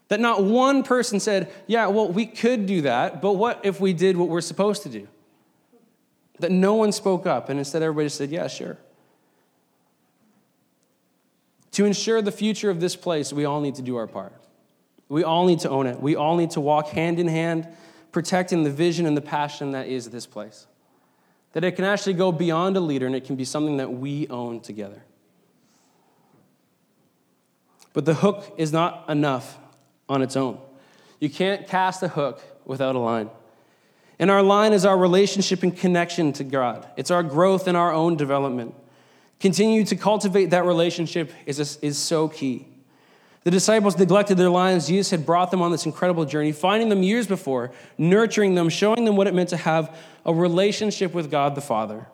That 0.10 0.20
not 0.20 0.44
one 0.44 0.84
person 0.84 1.20
said, 1.20 1.52
Yeah, 1.66 1.88
well, 1.88 2.08
we 2.08 2.28
could 2.28 2.68
do 2.68 2.82
that, 2.82 3.20
but 3.20 3.34
what 3.34 3.62
if 3.64 3.82
we 3.82 3.94
did 3.94 4.16
what 4.16 4.30
we're 4.30 4.42
supposed 4.42 4.84
to 4.84 4.90
do? 4.90 5.08
That 6.38 6.52
no 6.52 6.76
one 6.76 6.92
spoke 6.92 7.26
up, 7.26 7.50
and 7.50 7.58
instead 7.58 7.82
everybody 7.82 8.10
said, 8.10 8.30
Yeah, 8.30 8.46
sure. 8.46 8.78
To 11.72 11.86
ensure 11.86 12.22
the 12.22 12.32
future 12.32 12.70
of 12.70 12.80
this 12.80 12.96
place, 12.96 13.34
we 13.34 13.46
all 13.46 13.60
need 13.60 13.74
to 13.74 13.82
do 13.82 13.96
our 13.96 14.06
part. 14.06 14.40
We 15.10 15.24
all 15.24 15.48
need 15.48 15.62
to 15.62 15.70
own 15.72 15.88
it. 15.88 16.00
We 16.00 16.16
all 16.16 16.38
need 16.38 16.52
to 16.52 16.62
walk 16.62 16.90
hand 16.90 17.18
in 17.18 17.28
hand 17.28 17.68
protecting 18.14 18.64
the 18.64 18.70
vision 18.70 19.06
and 19.06 19.18
the 19.18 19.22
passion 19.22 19.72
that 19.72 19.88
is 19.88 20.10
this 20.10 20.26
place. 20.26 20.68
That 21.52 21.66
it 21.66 21.74
can 21.74 21.84
actually 21.84 22.14
go 22.14 22.32
beyond 22.32 22.78
a 22.78 22.80
leader 22.80 23.06
and 23.06 23.16
it 23.16 23.26
can 23.26 23.36
be 23.36 23.44
something 23.44 23.78
that 23.78 23.92
we 23.92 24.28
own 24.30 24.62
together. 24.62 25.04
But 27.92 28.06
the 28.06 28.14
hook 28.14 28.54
is 28.58 28.72
not 28.72 29.10
enough 29.10 29.60
on 30.08 30.22
its 30.22 30.38
own. 30.38 30.60
You 31.20 31.30
can't 31.30 31.68
cast 31.68 32.02
a 32.02 32.08
hook 32.08 32.42
without 32.66 32.96
a 32.96 33.00
line. 33.00 33.30
And 34.20 34.32
our 34.32 34.42
line 34.42 34.74
is 34.74 34.86
our 34.86 34.98
relationship 34.98 35.64
and 35.64 35.76
connection 35.76 36.34
to 36.34 36.44
God, 36.44 36.88
it's 36.96 37.12
our 37.12 37.24
growth 37.24 37.68
and 37.68 37.76
our 37.76 37.92
own 37.92 38.16
development. 38.16 38.74
Continue 39.40 39.84
to 39.86 39.98
cultivate 39.98 40.52
that 40.52 40.64
relationship 40.64 41.32
is, 41.46 41.78
is 41.82 41.98
so 41.98 42.30
key. 42.30 42.66
The 43.44 43.52
disciples 43.52 43.98
neglected 43.98 44.38
their 44.38 44.50
lives. 44.50 44.88
Jesus 44.88 45.12
had 45.12 45.26
brought 45.26 45.52
them 45.52 45.62
on 45.62 45.72
this 45.72 45.86
incredible 45.86 46.24
journey, 46.24 46.54
finding 46.54 46.90
them 46.90 47.04
years 47.04 47.28
before, 47.28 47.72
nurturing 47.98 48.56
them, 48.56 48.70
showing 48.70 49.04
them 49.04 49.18
what 49.18 49.28
it 49.28 49.34
meant 49.34 49.50
to 49.50 49.58
have 49.58 49.98
a 50.26 50.34
relationship 50.34 51.14
with 51.14 51.30
God 51.30 51.56
the 51.56 51.62
Father. 51.62 52.08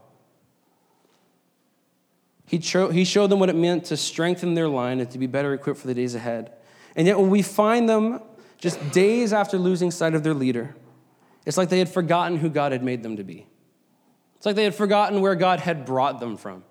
He, 2.47 2.57
cho- 2.57 2.89
he 2.89 3.05
showed 3.05 3.27
them 3.27 3.39
what 3.39 3.49
it 3.49 3.55
meant 3.55 3.85
to 3.85 3.97
strengthen 3.97 4.55
their 4.55 4.67
line 4.67 4.99
and 4.99 5.11
to 5.11 5.19
be 5.19 5.27
better 5.27 5.53
equipped 5.53 5.79
for 5.79 5.85
the 5.85 5.93
days 5.93 6.15
ahead. 6.15 6.51
And 6.95 7.05
yet, 7.05 7.19
when 7.19 7.29
we 7.29 7.43
find 7.43 7.87
them 7.87 8.21
just 8.57 8.91
days 8.91 9.31
after 9.31 9.59
losing 9.59 9.91
sight 9.91 10.15
of 10.15 10.23
their 10.23 10.33
leader, 10.33 10.75
it's 11.45 11.57
like 11.57 11.69
they 11.69 11.77
had 11.77 11.89
forgotten 11.89 12.37
who 12.37 12.49
God 12.49 12.71
had 12.71 12.83
made 12.83 13.03
them 13.03 13.17
to 13.17 13.23
be. 13.23 13.45
It's 14.37 14.47
like 14.47 14.55
they 14.55 14.63
had 14.63 14.73
forgotten 14.73 15.21
where 15.21 15.35
God 15.35 15.59
had 15.59 15.85
brought 15.85 16.19
them 16.19 16.37
from. 16.37 16.63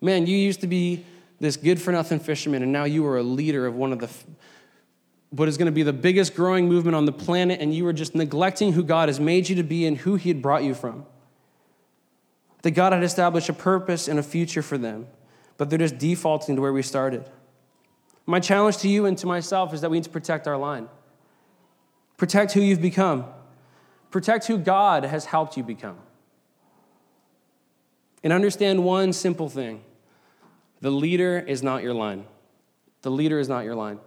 Man, 0.00 0.26
you 0.26 0.36
used 0.36 0.60
to 0.60 0.68
be 0.68 1.04
this 1.40 1.56
good 1.56 1.80
for 1.80 1.90
nothing 1.90 2.20
fisherman, 2.20 2.62
and 2.62 2.70
now 2.70 2.84
you 2.84 3.06
are 3.06 3.18
a 3.18 3.22
leader 3.22 3.66
of 3.66 3.74
one 3.74 3.92
of 3.92 3.98
the 3.98 4.10
what 5.30 5.48
is 5.48 5.56
going 5.56 5.66
to 5.66 5.72
be 5.72 5.84
the 5.84 5.92
biggest 5.92 6.34
growing 6.34 6.68
movement 6.68 6.96
on 6.96 7.04
the 7.04 7.12
planet, 7.12 7.60
and 7.60 7.72
you 7.72 7.86
are 7.86 7.92
just 7.92 8.16
neglecting 8.16 8.72
who 8.72 8.82
God 8.82 9.08
has 9.08 9.20
made 9.20 9.48
you 9.48 9.54
to 9.56 9.62
be 9.62 9.86
and 9.86 9.96
who 9.96 10.16
He 10.16 10.28
had 10.28 10.42
brought 10.42 10.64
you 10.64 10.74
from. 10.74 11.06
That 12.62 12.72
God 12.72 12.92
had 12.92 13.04
established 13.04 13.48
a 13.48 13.52
purpose 13.52 14.08
and 14.08 14.18
a 14.18 14.24
future 14.24 14.60
for 14.60 14.76
them, 14.76 15.06
but 15.56 15.70
they're 15.70 15.78
just 15.78 15.98
defaulting 15.98 16.56
to 16.56 16.62
where 16.62 16.72
we 16.72 16.82
started. 16.82 17.24
My 18.26 18.40
challenge 18.40 18.78
to 18.78 18.88
you 18.88 19.06
and 19.06 19.16
to 19.18 19.26
myself 19.26 19.72
is 19.72 19.80
that 19.80 19.90
we 19.90 19.98
need 19.98 20.04
to 20.04 20.10
protect 20.10 20.48
our 20.48 20.56
line. 20.56 20.88
Protect 22.16 22.52
who 22.52 22.60
you've 22.60 22.82
become. 22.82 23.24
Protect 24.10 24.46
who 24.46 24.58
God 24.58 25.04
has 25.04 25.26
helped 25.26 25.56
you 25.56 25.62
become. 25.62 25.96
And 28.22 28.32
understand 28.32 28.84
one 28.84 29.12
simple 29.12 29.48
thing 29.48 29.82
the 30.80 30.90
leader 30.90 31.38
is 31.38 31.62
not 31.62 31.82
your 31.82 31.94
line. 31.94 32.24
The 33.02 33.10
leader 33.10 33.38
is 33.38 33.48
not 33.48 33.64
your 33.64 33.74
line. 33.74 33.98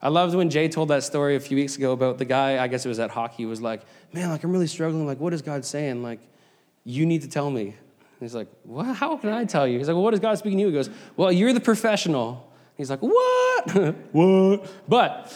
I 0.00 0.08
loved 0.08 0.34
when 0.34 0.50
Jay 0.50 0.68
told 0.68 0.88
that 0.88 1.04
story 1.04 1.36
a 1.36 1.40
few 1.40 1.56
weeks 1.56 1.76
ago 1.76 1.92
about 1.92 2.18
the 2.18 2.24
guy, 2.24 2.62
I 2.62 2.66
guess 2.66 2.84
it 2.84 2.88
was 2.88 2.98
at 2.98 3.10
hockey, 3.10 3.46
was 3.46 3.60
like, 3.60 3.82
man, 4.12 4.30
like 4.30 4.42
I'm 4.42 4.50
really 4.50 4.66
struggling. 4.66 5.06
Like, 5.06 5.20
what 5.20 5.32
is 5.32 5.42
God 5.42 5.64
saying? 5.64 6.02
Like, 6.02 6.18
you 6.84 7.06
need 7.06 7.22
to 7.22 7.28
tell 7.28 7.50
me. 7.50 7.62
And 7.62 7.76
he's 8.20 8.34
like, 8.34 8.48
well, 8.64 8.92
how 8.92 9.16
can 9.16 9.30
I 9.30 9.44
tell 9.44 9.66
you? 9.66 9.78
He's 9.78 9.86
like, 9.86 9.94
well, 9.94 10.02
what 10.02 10.14
is 10.14 10.20
God 10.20 10.36
speaking 10.38 10.58
to 10.58 10.62
you? 10.62 10.68
He 10.68 10.74
goes, 10.74 10.90
well, 11.16 11.30
you're 11.30 11.52
the 11.52 11.60
professional. 11.60 12.52
He's 12.76 12.90
like, 12.90 13.00
what? 13.00 13.70
what? 14.12 14.88
But 14.88 15.32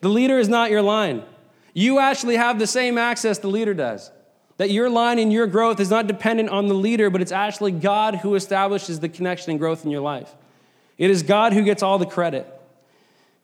the 0.00 0.08
leader 0.08 0.38
is 0.38 0.48
not 0.48 0.70
your 0.70 0.82
line. 0.82 1.22
You 1.74 2.00
actually 2.00 2.36
have 2.36 2.58
the 2.58 2.66
same 2.66 2.98
access 2.98 3.38
the 3.38 3.48
leader 3.48 3.74
does. 3.74 4.10
That 4.58 4.70
your 4.70 4.90
line 4.90 5.18
and 5.18 5.32
your 5.32 5.46
growth 5.46 5.80
is 5.80 5.90
not 5.90 6.06
dependent 6.06 6.50
on 6.50 6.66
the 6.66 6.74
leader, 6.74 7.10
but 7.10 7.22
it's 7.22 7.32
actually 7.32 7.72
God 7.72 8.16
who 8.16 8.34
establishes 8.34 9.00
the 9.00 9.08
connection 9.08 9.50
and 9.50 9.58
growth 9.58 9.84
in 9.84 9.90
your 9.90 10.00
life. 10.00 10.34
It 10.98 11.10
is 11.10 11.22
God 11.22 11.52
who 11.52 11.62
gets 11.62 11.82
all 11.82 11.98
the 11.98 12.06
credit. 12.06 12.46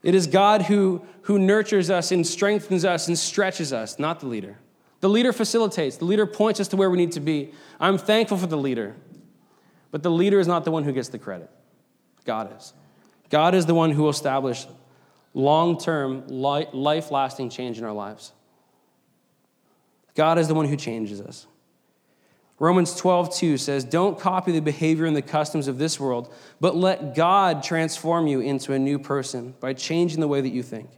It 0.02 0.14
is 0.14 0.26
God 0.26 0.62
who, 0.62 1.02
who 1.22 1.38
nurtures 1.38 1.88
us 1.88 2.12
and 2.12 2.26
strengthens 2.26 2.84
us 2.84 3.08
and 3.08 3.18
stretches 3.18 3.72
us, 3.72 3.98
not 3.98 4.20
the 4.20 4.26
leader. 4.26 4.58
The 5.00 5.08
leader 5.08 5.32
facilitates, 5.32 5.96
the 5.96 6.04
leader 6.04 6.26
points 6.26 6.60
us 6.60 6.68
to 6.68 6.76
where 6.76 6.90
we 6.90 6.98
need 6.98 7.12
to 7.12 7.20
be. 7.20 7.52
I'm 7.78 7.96
thankful 7.96 8.36
for 8.36 8.46
the 8.46 8.56
leader, 8.56 8.94
but 9.90 10.02
the 10.02 10.10
leader 10.10 10.40
is 10.40 10.46
not 10.46 10.64
the 10.64 10.70
one 10.70 10.82
who 10.82 10.92
gets 10.92 11.08
the 11.08 11.18
credit. 11.18 11.50
God 12.24 12.56
is. 12.56 12.72
God 13.30 13.54
is 13.54 13.66
the 13.66 13.74
one 13.74 13.90
who 13.90 14.02
will 14.02 14.10
establish 14.10 14.66
long 15.32 15.78
term, 15.78 16.26
life 16.28 17.10
lasting 17.10 17.50
change 17.50 17.78
in 17.78 17.84
our 17.84 17.92
lives. 17.92 18.32
God 20.14 20.38
is 20.38 20.48
the 20.48 20.54
one 20.54 20.66
who 20.66 20.76
changes 20.76 21.20
us. 21.20 21.46
Romans 22.58 22.94
12, 22.94 23.34
2 23.34 23.58
says, 23.58 23.84
Don't 23.84 24.18
copy 24.18 24.52
the 24.52 24.60
behavior 24.60 25.06
and 25.06 25.16
the 25.16 25.22
customs 25.22 25.66
of 25.66 25.78
this 25.78 25.98
world, 25.98 26.32
but 26.60 26.76
let 26.76 27.14
God 27.14 27.62
transform 27.62 28.26
you 28.26 28.40
into 28.40 28.72
a 28.72 28.78
new 28.78 28.98
person 28.98 29.54
by 29.58 29.72
changing 29.72 30.20
the 30.20 30.28
way 30.28 30.40
that 30.40 30.50
you 30.50 30.62
think. 30.62 30.88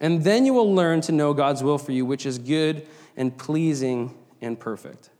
And 0.00 0.22
then 0.22 0.44
you 0.44 0.52
will 0.52 0.74
learn 0.74 1.00
to 1.02 1.12
know 1.12 1.32
God's 1.32 1.62
will 1.62 1.78
for 1.78 1.92
you, 1.92 2.04
which 2.04 2.26
is 2.26 2.38
good 2.38 2.86
and 3.16 3.36
pleasing 3.36 4.14
and 4.40 4.58
perfect. 4.58 5.10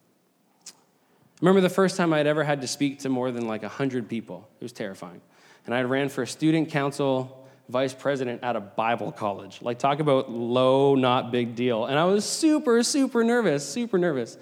remember 1.40 1.60
the 1.60 1.68
first 1.68 1.96
time 1.96 2.12
I'd 2.12 2.26
ever 2.26 2.44
had 2.44 2.60
to 2.60 2.66
speak 2.66 3.00
to 3.00 3.08
more 3.08 3.30
than 3.30 3.46
like 3.46 3.62
100 3.62 4.08
people. 4.08 4.48
It 4.60 4.64
was 4.64 4.72
terrifying. 4.72 5.20
And 5.66 5.74
I 5.74 5.82
ran 5.82 6.08
for 6.08 6.22
a 6.22 6.26
student 6.26 6.70
council 6.70 7.39
vice 7.70 7.94
president 7.94 8.42
at 8.42 8.56
a 8.56 8.60
Bible 8.60 9.12
college. 9.12 9.62
Like, 9.62 9.78
talk 9.78 10.00
about 10.00 10.30
low, 10.30 10.94
not 10.94 11.30
big 11.30 11.54
deal. 11.54 11.86
And 11.86 11.98
I 11.98 12.04
was 12.04 12.24
super, 12.24 12.82
super 12.82 13.24
nervous, 13.24 13.66
super 13.66 13.96
nervous. 13.96 14.36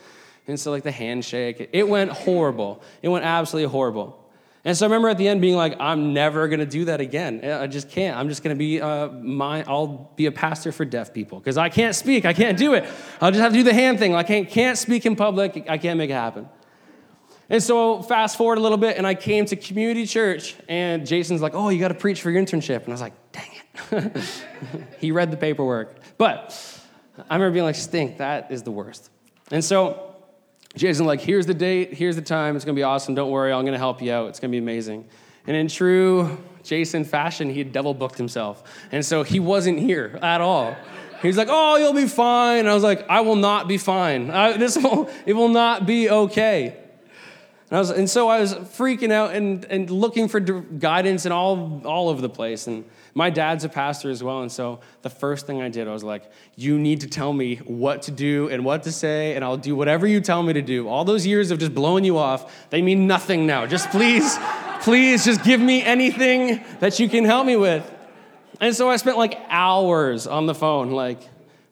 And 0.46 0.58
so, 0.58 0.70
like, 0.70 0.82
the 0.82 0.90
handshake, 0.90 1.70
it 1.72 1.88
went 1.88 2.10
horrible. 2.10 2.82
It 3.02 3.08
went 3.08 3.24
absolutely 3.24 3.70
horrible. 3.70 4.24
And 4.64 4.76
so 4.76 4.84
I 4.84 4.88
remember 4.88 5.08
at 5.08 5.18
the 5.18 5.28
end 5.28 5.40
being 5.40 5.56
like, 5.56 5.76
I'm 5.80 6.12
never 6.12 6.48
going 6.48 6.60
to 6.60 6.66
do 6.66 6.86
that 6.86 7.00
again. 7.00 7.44
I 7.44 7.66
just 7.68 7.90
can't. 7.90 8.18
I'm 8.18 8.28
just 8.28 8.42
going 8.42 8.54
to 8.54 8.58
be 8.58 8.80
uh, 8.80 9.08
my, 9.08 9.62
I'll 9.66 10.12
be 10.16 10.26
a 10.26 10.32
pastor 10.32 10.72
for 10.72 10.84
deaf 10.84 11.14
people 11.14 11.38
because 11.38 11.56
I 11.56 11.68
can't 11.68 11.94
speak. 11.94 12.24
I 12.24 12.32
can't 12.32 12.58
do 12.58 12.74
it. 12.74 12.84
I'll 13.20 13.30
just 13.30 13.40
have 13.40 13.52
to 13.52 13.58
do 13.58 13.62
the 13.62 13.72
hand 13.72 13.98
thing. 13.98 14.14
I 14.14 14.24
can't, 14.24 14.48
can't 14.48 14.76
speak 14.76 15.06
in 15.06 15.16
public. 15.16 15.66
I 15.68 15.78
can't 15.78 15.96
make 15.96 16.10
it 16.10 16.14
happen. 16.14 16.48
And 17.50 17.62
so 17.62 18.02
fast 18.02 18.36
forward 18.36 18.58
a 18.58 18.60
little 18.60 18.76
bit, 18.76 18.98
and 18.98 19.06
I 19.06 19.14
came 19.14 19.46
to 19.46 19.56
community 19.56 20.06
church, 20.06 20.54
and 20.68 21.06
Jason's 21.06 21.40
like, 21.40 21.54
"Oh, 21.54 21.70
you 21.70 21.80
got 21.80 21.88
to 21.88 21.94
preach 21.94 22.20
for 22.20 22.30
your 22.30 22.42
internship," 22.42 22.80
and 22.84 22.88
I 22.88 22.92
was 22.92 23.00
like, 23.00 23.14
"Dang 23.32 23.50
it!" 24.02 24.34
he 24.98 25.12
read 25.12 25.30
the 25.30 25.36
paperwork, 25.36 25.96
but 26.18 26.54
I 27.30 27.34
remember 27.34 27.54
being 27.54 27.64
like, 27.64 27.74
"Stink, 27.74 28.18
that 28.18 28.52
is 28.52 28.62
the 28.64 28.70
worst." 28.70 29.10
And 29.50 29.64
so 29.64 30.14
Jason's 30.76 31.06
like, 31.06 31.22
"Here's 31.22 31.46
the 31.46 31.54
date, 31.54 31.94
here's 31.94 32.16
the 32.16 32.22
time. 32.22 32.54
It's 32.54 32.66
gonna 32.66 32.76
be 32.76 32.82
awesome. 32.82 33.14
Don't 33.14 33.30
worry, 33.30 33.50
I'm 33.50 33.64
gonna 33.64 33.78
help 33.78 34.02
you 34.02 34.12
out. 34.12 34.28
It's 34.28 34.40
gonna 34.40 34.50
be 34.50 34.58
amazing." 34.58 35.06
And 35.46 35.56
in 35.56 35.68
true 35.68 36.36
Jason 36.62 37.04
fashion, 37.04 37.48
he 37.48 37.60
had 37.60 37.72
double 37.72 37.94
booked 37.94 38.18
himself, 38.18 38.62
and 38.92 39.04
so 39.04 39.22
he 39.22 39.40
wasn't 39.40 39.78
here 39.78 40.18
at 40.20 40.42
all. 40.42 40.76
He's 41.22 41.38
like, 41.38 41.48
"Oh, 41.50 41.76
you'll 41.76 41.94
be 41.94 42.06
fine." 42.08 42.58
And 42.60 42.68
I 42.68 42.74
was 42.74 42.82
like, 42.82 43.08
"I 43.08 43.22
will 43.22 43.36
not 43.36 43.68
be 43.68 43.78
fine. 43.78 44.30
I, 44.30 44.58
this 44.58 44.76
will, 44.82 45.08
it 45.24 45.32
will 45.32 45.48
not 45.48 45.86
be 45.86 46.10
okay." 46.10 46.76
And, 47.70 47.78
was, 47.78 47.90
and, 47.90 48.08
so 48.08 48.28
I 48.28 48.40
was 48.40 48.54
freaking 48.54 49.12
out 49.12 49.34
and, 49.34 49.64
and 49.66 49.90
looking 49.90 50.28
for 50.28 50.40
guidance 50.40 51.26
and 51.26 51.34
all, 51.34 51.82
all 51.84 52.08
over 52.08 52.22
the 52.22 52.28
place. 52.28 52.66
And 52.66 52.84
my 53.14 53.28
dad's 53.28 53.62
a 53.64 53.68
pastor 53.68 54.10
as 54.10 54.22
well. 54.22 54.40
And 54.40 54.50
so 54.50 54.80
the 55.02 55.10
first 55.10 55.46
thing 55.46 55.60
I 55.60 55.68
did, 55.68 55.86
I 55.86 55.92
was 55.92 56.02
like, 56.02 56.30
You 56.56 56.78
need 56.78 57.02
to 57.02 57.08
tell 57.08 57.32
me 57.32 57.56
what 57.56 58.02
to 58.02 58.10
do 58.10 58.48
and 58.48 58.64
what 58.64 58.84
to 58.84 58.92
say, 58.92 59.34
and 59.34 59.44
I'll 59.44 59.58
do 59.58 59.76
whatever 59.76 60.06
you 60.06 60.20
tell 60.20 60.42
me 60.42 60.54
to 60.54 60.62
do. 60.62 60.88
All 60.88 61.04
those 61.04 61.26
years 61.26 61.50
of 61.50 61.58
just 61.58 61.74
blowing 61.74 62.04
you 62.04 62.16
off, 62.16 62.70
they 62.70 62.80
mean 62.80 63.06
nothing 63.06 63.46
now. 63.46 63.66
Just 63.66 63.90
please, 63.90 64.38
please, 64.80 65.26
just 65.26 65.44
give 65.44 65.60
me 65.60 65.82
anything 65.82 66.64
that 66.80 66.98
you 66.98 67.08
can 67.08 67.24
help 67.24 67.44
me 67.44 67.56
with. 67.56 67.88
And 68.60 68.74
so 68.74 68.88
I 68.88 68.96
spent 68.96 69.18
like 69.18 69.38
hours 69.50 70.26
on 70.26 70.46
the 70.46 70.54
phone, 70.54 70.90
like, 70.90 71.20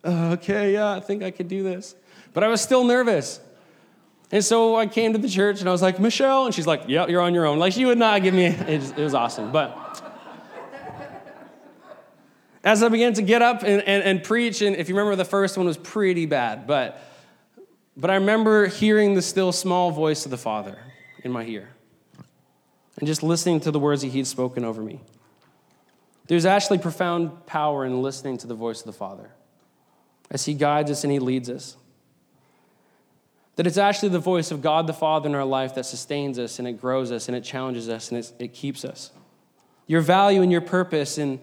Okay, 0.04 0.74
yeah, 0.74 0.92
I 0.92 1.00
think 1.00 1.22
I 1.24 1.32
could 1.32 1.48
do 1.48 1.64
this. 1.64 1.96
But 2.32 2.44
I 2.44 2.48
was 2.48 2.60
still 2.60 2.84
nervous. 2.84 3.40
And 4.32 4.44
so 4.44 4.76
I 4.76 4.86
came 4.86 5.12
to 5.12 5.18
the 5.18 5.28
church 5.28 5.60
and 5.60 5.68
I 5.68 5.72
was 5.72 5.82
like, 5.82 6.00
Michelle. 6.00 6.46
And 6.46 6.54
she's 6.54 6.66
like, 6.66 6.82
Yep, 6.88 7.08
you're 7.10 7.20
on 7.20 7.34
your 7.34 7.46
own. 7.46 7.58
Like, 7.58 7.72
she 7.72 7.84
would 7.84 7.98
not 7.98 8.22
give 8.22 8.34
me, 8.34 8.46
it, 8.46 8.98
it 8.98 9.02
was 9.02 9.14
awesome. 9.14 9.52
But 9.52 9.82
as 12.64 12.82
I 12.82 12.88
began 12.88 13.14
to 13.14 13.22
get 13.22 13.42
up 13.42 13.62
and, 13.62 13.80
and, 13.82 14.02
and, 14.02 14.24
preach, 14.24 14.60
and 14.60 14.74
if 14.74 14.88
you 14.88 14.96
remember, 14.96 15.14
the 15.14 15.24
first 15.24 15.56
one 15.56 15.66
was 15.66 15.76
pretty 15.76 16.26
bad, 16.26 16.66
but, 16.66 17.00
but 17.96 18.10
I 18.10 18.16
remember 18.16 18.66
hearing 18.66 19.14
the 19.14 19.22
still 19.22 19.52
small 19.52 19.92
voice 19.92 20.24
of 20.24 20.32
the 20.32 20.36
Father 20.36 20.76
in 21.22 21.30
my 21.30 21.44
ear 21.44 21.68
and 22.98 23.06
just 23.06 23.22
listening 23.22 23.60
to 23.60 23.70
the 23.70 23.78
words 23.78 24.02
that 24.02 24.08
He'd 24.08 24.26
spoken 24.26 24.64
over 24.64 24.82
me. 24.82 25.00
There's 26.26 26.44
actually 26.44 26.78
profound 26.78 27.46
power 27.46 27.84
in 27.84 28.02
listening 28.02 28.38
to 28.38 28.48
the 28.48 28.56
voice 28.56 28.80
of 28.80 28.86
the 28.86 28.92
Father 28.92 29.30
as 30.28 30.44
He 30.44 30.54
guides 30.54 30.90
us 30.90 31.04
and 31.04 31.12
He 31.12 31.20
leads 31.20 31.48
us. 31.48 31.76
That 33.56 33.66
it's 33.66 33.78
actually 33.78 34.10
the 34.10 34.18
voice 34.18 34.50
of 34.50 34.62
God 34.62 34.86
the 34.86 34.92
Father 34.92 35.28
in 35.28 35.34
our 35.34 35.44
life 35.44 35.74
that 35.74 35.86
sustains 35.86 36.38
us 36.38 36.58
and 36.58 36.68
it 36.68 36.80
grows 36.80 37.10
us 37.10 37.28
and 37.28 37.36
it 37.36 37.42
challenges 37.42 37.88
us 37.88 38.12
and 38.12 38.32
it 38.38 38.52
keeps 38.52 38.84
us. 38.84 39.10
Your 39.86 40.00
value 40.00 40.42
and 40.42 40.52
your 40.52 40.60
purpose 40.60 41.16
and, 41.16 41.38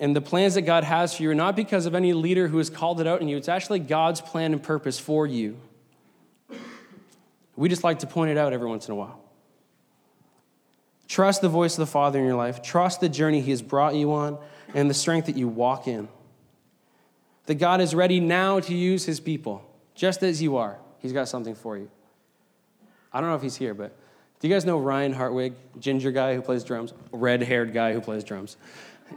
and 0.00 0.14
the 0.14 0.20
plans 0.20 0.54
that 0.54 0.62
God 0.62 0.84
has 0.84 1.16
for 1.16 1.22
you 1.22 1.30
are 1.30 1.34
not 1.34 1.56
because 1.56 1.86
of 1.86 1.94
any 1.94 2.12
leader 2.12 2.48
who 2.48 2.58
has 2.58 2.70
called 2.70 3.00
it 3.00 3.06
out 3.06 3.20
in 3.20 3.28
you. 3.28 3.36
It's 3.36 3.48
actually 3.48 3.80
God's 3.80 4.20
plan 4.20 4.52
and 4.52 4.62
purpose 4.62 4.98
for 4.98 5.26
you. 5.26 5.58
We 7.56 7.68
just 7.68 7.84
like 7.84 7.98
to 8.00 8.06
point 8.06 8.30
it 8.30 8.38
out 8.38 8.52
every 8.52 8.68
once 8.68 8.86
in 8.86 8.92
a 8.92 8.96
while. 8.96 9.20
Trust 11.08 11.42
the 11.42 11.48
voice 11.48 11.74
of 11.74 11.78
the 11.78 11.86
Father 11.86 12.18
in 12.18 12.24
your 12.24 12.36
life. 12.36 12.62
Trust 12.62 13.00
the 13.00 13.08
journey 13.08 13.40
He 13.40 13.50
has 13.50 13.60
brought 13.60 13.94
you 13.94 14.12
on 14.12 14.38
and 14.74 14.88
the 14.88 14.94
strength 14.94 15.26
that 15.26 15.36
you 15.36 15.48
walk 15.48 15.86
in. 15.86 16.08
That 17.46 17.56
God 17.56 17.80
is 17.80 17.94
ready 17.94 18.20
now 18.20 18.60
to 18.60 18.74
use 18.74 19.04
His 19.04 19.20
people, 19.20 19.62
just 19.94 20.22
as 20.22 20.40
you 20.40 20.56
are. 20.56 20.78
He's 21.02 21.12
got 21.12 21.28
something 21.28 21.54
for 21.54 21.76
you. 21.76 21.90
I 23.12 23.20
don't 23.20 23.28
know 23.28 23.36
if 23.36 23.42
he's 23.42 23.56
here, 23.56 23.74
but 23.74 23.94
do 24.40 24.48
you 24.48 24.54
guys 24.54 24.64
know 24.64 24.78
Ryan 24.78 25.12
Hartwig, 25.12 25.54
ginger 25.78 26.12
guy 26.12 26.34
who 26.34 26.40
plays 26.40 26.64
drums, 26.64 26.94
red 27.10 27.42
haired 27.42 27.74
guy 27.74 27.92
who 27.92 28.00
plays 28.00 28.24
drums? 28.24 28.56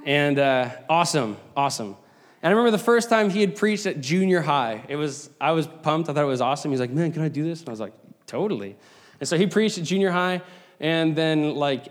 And 0.06 0.38
uh, 0.38 0.72
awesome, 0.90 1.38
awesome. 1.56 1.96
And 2.42 2.52
I 2.52 2.58
remember 2.58 2.72
the 2.72 2.84
first 2.84 3.10
time 3.10 3.30
he 3.30 3.42
had 3.42 3.56
preached 3.56 3.86
at 3.86 4.02
junior 4.02 4.42
high. 4.42 4.84
It 4.88 4.98
was, 4.98 5.30
I 5.40 5.52
was 5.52 5.68
pumped. 5.68 6.10
I 6.10 6.14
thought 6.14 6.24
it 6.24 6.28
was 6.28 6.42
awesome. 6.42 6.72
He's 6.72 6.80
like, 6.80 6.92
man, 6.92 7.12
can 7.12 7.22
I 7.22 7.30
do 7.30 7.44
this? 7.44 7.62
And 7.62 7.70
I 7.70 7.72
was 7.72 7.80
like, 7.80 7.94
totally. 8.28 8.76
And 9.20 9.30
so 9.30 9.38
he 9.38 9.48
preached 9.48 9.78
at 9.78 9.84
junior 9.84 10.12
high, 10.12 10.42
and 10.80 11.16
then 11.16 11.56
like 11.56 11.88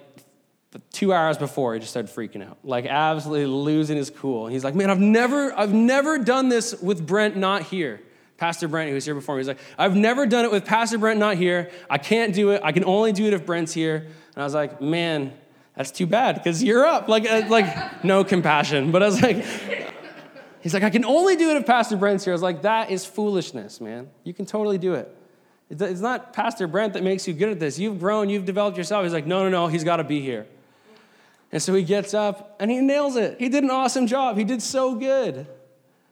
two 0.92 1.12
hours 1.12 1.38
before, 1.38 1.74
he 1.74 1.80
just 1.80 1.90
started 1.90 2.14
freaking 2.14 2.46
out, 2.46 2.58
like 2.62 2.86
absolutely 2.86 3.46
losing 3.46 3.96
his 3.96 4.10
cool. 4.10 4.46
And 4.46 4.52
he's 4.52 4.64
like, 4.64 4.74
man, 4.74 4.90
I've 4.90 5.00
never, 5.00 5.56
I've 5.58 5.72
never 5.72 6.18
done 6.18 6.48
this 6.48 6.80
with 6.82 7.06
Brent 7.06 7.36
not 7.36 7.62
here. 7.62 8.00
Pastor 8.36 8.66
Brent, 8.68 8.88
who 8.88 8.94
was 8.94 9.04
here 9.04 9.14
before 9.14 9.36
me, 9.36 9.40
he's 9.40 9.48
like, 9.48 9.60
I've 9.78 9.94
never 9.94 10.26
done 10.26 10.44
it 10.44 10.50
with 10.50 10.64
Pastor 10.64 10.98
Brent 10.98 11.20
not 11.20 11.36
here. 11.36 11.70
I 11.88 11.98
can't 11.98 12.34
do 12.34 12.50
it. 12.50 12.60
I 12.64 12.72
can 12.72 12.84
only 12.84 13.12
do 13.12 13.26
it 13.26 13.32
if 13.32 13.46
Brent's 13.46 13.72
here. 13.72 13.96
And 13.96 14.42
I 14.42 14.44
was 14.44 14.54
like, 14.54 14.80
man, 14.80 15.32
that's 15.76 15.90
too 15.90 16.06
bad 16.06 16.36
because 16.36 16.62
you're 16.62 16.84
up. 16.84 17.08
Like, 17.08 17.30
uh, 17.30 17.44
like 17.48 18.04
no 18.04 18.24
compassion. 18.24 18.90
But 18.90 19.02
I 19.02 19.06
was 19.06 19.22
like, 19.22 19.44
he's 20.60 20.74
like, 20.74 20.82
I 20.82 20.90
can 20.90 21.04
only 21.04 21.36
do 21.36 21.50
it 21.50 21.56
if 21.56 21.66
Pastor 21.66 21.96
Brent's 21.96 22.24
here. 22.24 22.32
I 22.32 22.34
was 22.34 22.42
like, 22.42 22.62
that 22.62 22.90
is 22.90 23.04
foolishness, 23.06 23.80
man. 23.80 24.10
You 24.24 24.34
can 24.34 24.46
totally 24.46 24.78
do 24.78 24.94
it. 24.94 25.14
It's 25.70 26.00
not 26.00 26.32
Pastor 26.32 26.66
Brent 26.66 26.92
that 26.92 27.02
makes 27.02 27.26
you 27.26 27.34
good 27.34 27.48
at 27.48 27.58
this. 27.58 27.78
You've 27.78 27.98
grown, 27.98 28.28
you've 28.28 28.44
developed 28.44 28.76
yourself. 28.76 29.04
He's 29.04 29.12
like, 29.12 29.26
no, 29.26 29.44
no, 29.44 29.48
no, 29.48 29.66
he's 29.68 29.84
got 29.84 29.96
to 29.96 30.04
be 30.04 30.20
here. 30.20 30.46
And 31.50 31.62
so 31.62 31.72
he 31.72 31.82
gets 31.82 32.14
up 32.14 32.56
and 32.60 32.70
he 32.70 32.80
nails 32.80 33.16
it. 33.16 33.38
He 33.38 33.48
did 33.48 33.64
an 33.64 33.70
awesome 33.70 34.06
job. 34.06 34.36
He 34.36 34.44
did 34.44 34.60
so 34.60 34.94
good. 34.94 35.46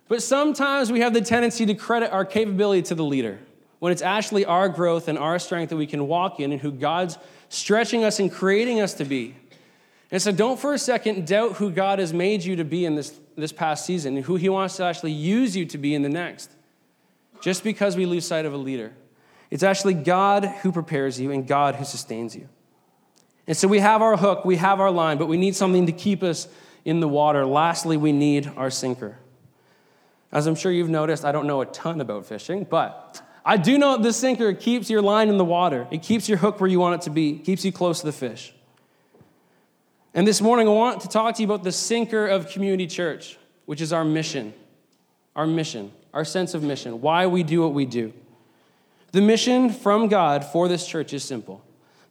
But 0.09 0.23
sometimes 0.23 0.93
we 0.93 1.01
have 1.01 1.15
the 1.15 1.21
tendency 1.21 1.67
to 1.67 1.75
credit 1.75 2.12
our 2.12 2.25
capability 2.25 2.83
to 2.83 2.95
the 2.95 3.05
leader 3.05 3.38
when 3.79 3.93
it's 3.93 4.03
actually 4.03 4.45
our 4.45 4.69
growth 4.69 5.09
and 5.09 5.19
our 5.19 5.38
strength 5.38 5.71
that 5.71 5.77
we 5.77 5.87
can 5.87 6.07
walk 6.07 6.38
in 6.38 6.53
and 6.53 6.61
who 6.61 6.71
God's 6.71 7.19
stretching 7.49 8.05
us 8.05 8.21
and 8.21 8.31
creating 8.31 8.81
us 8.81 8.95
to 8.95 9.05
be. 9.05 9.35
And 10.11 10.21
so 10.21 10.31
don't 10.31 10.61
for 10.61 10.75
a 10.75 10.79
second 10.79 11.27
doubt 11.27 11.55
who 11.55 11.71
God 11.71 11.99
has 11.99 12.12
made 12.12 12.45
you 12.45 12.57
to 12.57 12.65
be 12.65 12.85
in 12.85 12.95
this, 12.95 13.19
this 13.35 13.51
past 13.51 13.87
season 13.87 14.17
and 14.17 14.25
who 14.25 14.37
He 14.37 14.49
wants 14.49 14.77
to 14.77 14.85
actually 14.85 15.12
use 15.12 15.57
you 15.57 15.65
to 15.67 15.79
be 15.79 15.95
in 15.95 16.03
the 16.03 16.09
next. 16.09 16.51
Just 17.41 17.65
because 17.65 17.97
we 17.97 18.07
lose 18.07 18.27
sight 18.27 18.45
of 18.45 18.53
a 18.53 18.57
leader. 18.59 18.93
It's 19.51 19.62
actually 19.62 19.95
God 19.95 20.45
who 20.45 20.71
prepares 20.71 21.19
you 21.19 21.31
and 21.33 21.47
God 21.47 21.75
who 21.75 21.85
sustains 21.85 22.37
you. 22.37 22.49
And 23.47 23.57
so 23.57 23.67
we 23.67 23.81
have 23.81 24.01
our 24.01 24.17
hook, 24.17 24.45
we 24.45 24.57
have 24.57 24.81
our 24.81 24.91
line, 24.91 25.19
but 25.19 25.27
we 25.27 25.37
need 25.37 25.57
something 25.57 25.87
to 25.87 25.93
keep 25.93 26.23
us 26.23 26.47
in 26.85 27.01
the 27.01 27.09
water. 27.09 27.45
Lastly, 27.45 27.97
we 27.97 28.12
need 28.12 28.51
our 28.57 28.71
sinker. 28.71 29.19
As 30.33 30.47
I'm 30.47 30.55
sure 30.55 30.73
you've 30.73 30.88
noticed, 30.88 31.25
I 31.25 31.33
don't 31.33 31.47
know 31.47 31.61
a 31.61 31.66
ton 31.66 32.01
about 32.01 32.25
fishing, 32.25 32.64
but 32.64 33.21
I 33.45 33.57
do 33.57 33.77
know 33.77 33.99
the 33.99 34.12
sinker 34.12 34.55
keeps 34.55 34.88
your 34.88 35.03
line 35.03 35.29
in 35.29 35.37
the 35.37 35.45
water. 35.45 35.87
It 35.90 36.03
keeps 36.03 36.29
your 36.29 36.38
hook 36.38 36.61
where 36.61 36.71
you 36.71 36.81
want 36.81 37.03
it 37.03 37.05
to 37.05 37.11
be, 37.11 37.38
keeps 37.38 37.64
you 37.64 37.73
close 37.73 38.01
to 38.01 38.07
the 38.07 38.12
fish. 38.12 38.55
And 40.14 40.27
this 40.27 40.40
morning, 40.40 40.68
I 40.68 40.73
want 40.73 41.01
to 41.03 41.09
talk 41.09 41.37
to 41.37 41.42
you 41.42 41.47
about 41.47 41.64
the 41.64 41.73
sinker 41.73 42.27
of 42.27 42.49
community 42.49 42.87
church, 42.87 43.38
which 43.66 43.81
is 43.81 43.92
our 43.92 44.05
mission, 44.05 44.55
our 45.37 45.47
mission, 45.47 45.92
our 46.14 46.25
sense 46.25 46.55
of 46.55 46.62
mission, 46.62 47.01
why 47.01 47.27
we 47.27 47.42
do 47.42 47.62
what 47.62 47.75
we 47.75 47.85
do. 47.85 48.12
The 49.12 49.21
mission 49.21 49.71
from 49.71 50.09
God 50.09 50.45
for 50.45 50.68
this 50.68 50.87
church 50.87 51.12
is 51.12 51.25
simple. 51.25 51.62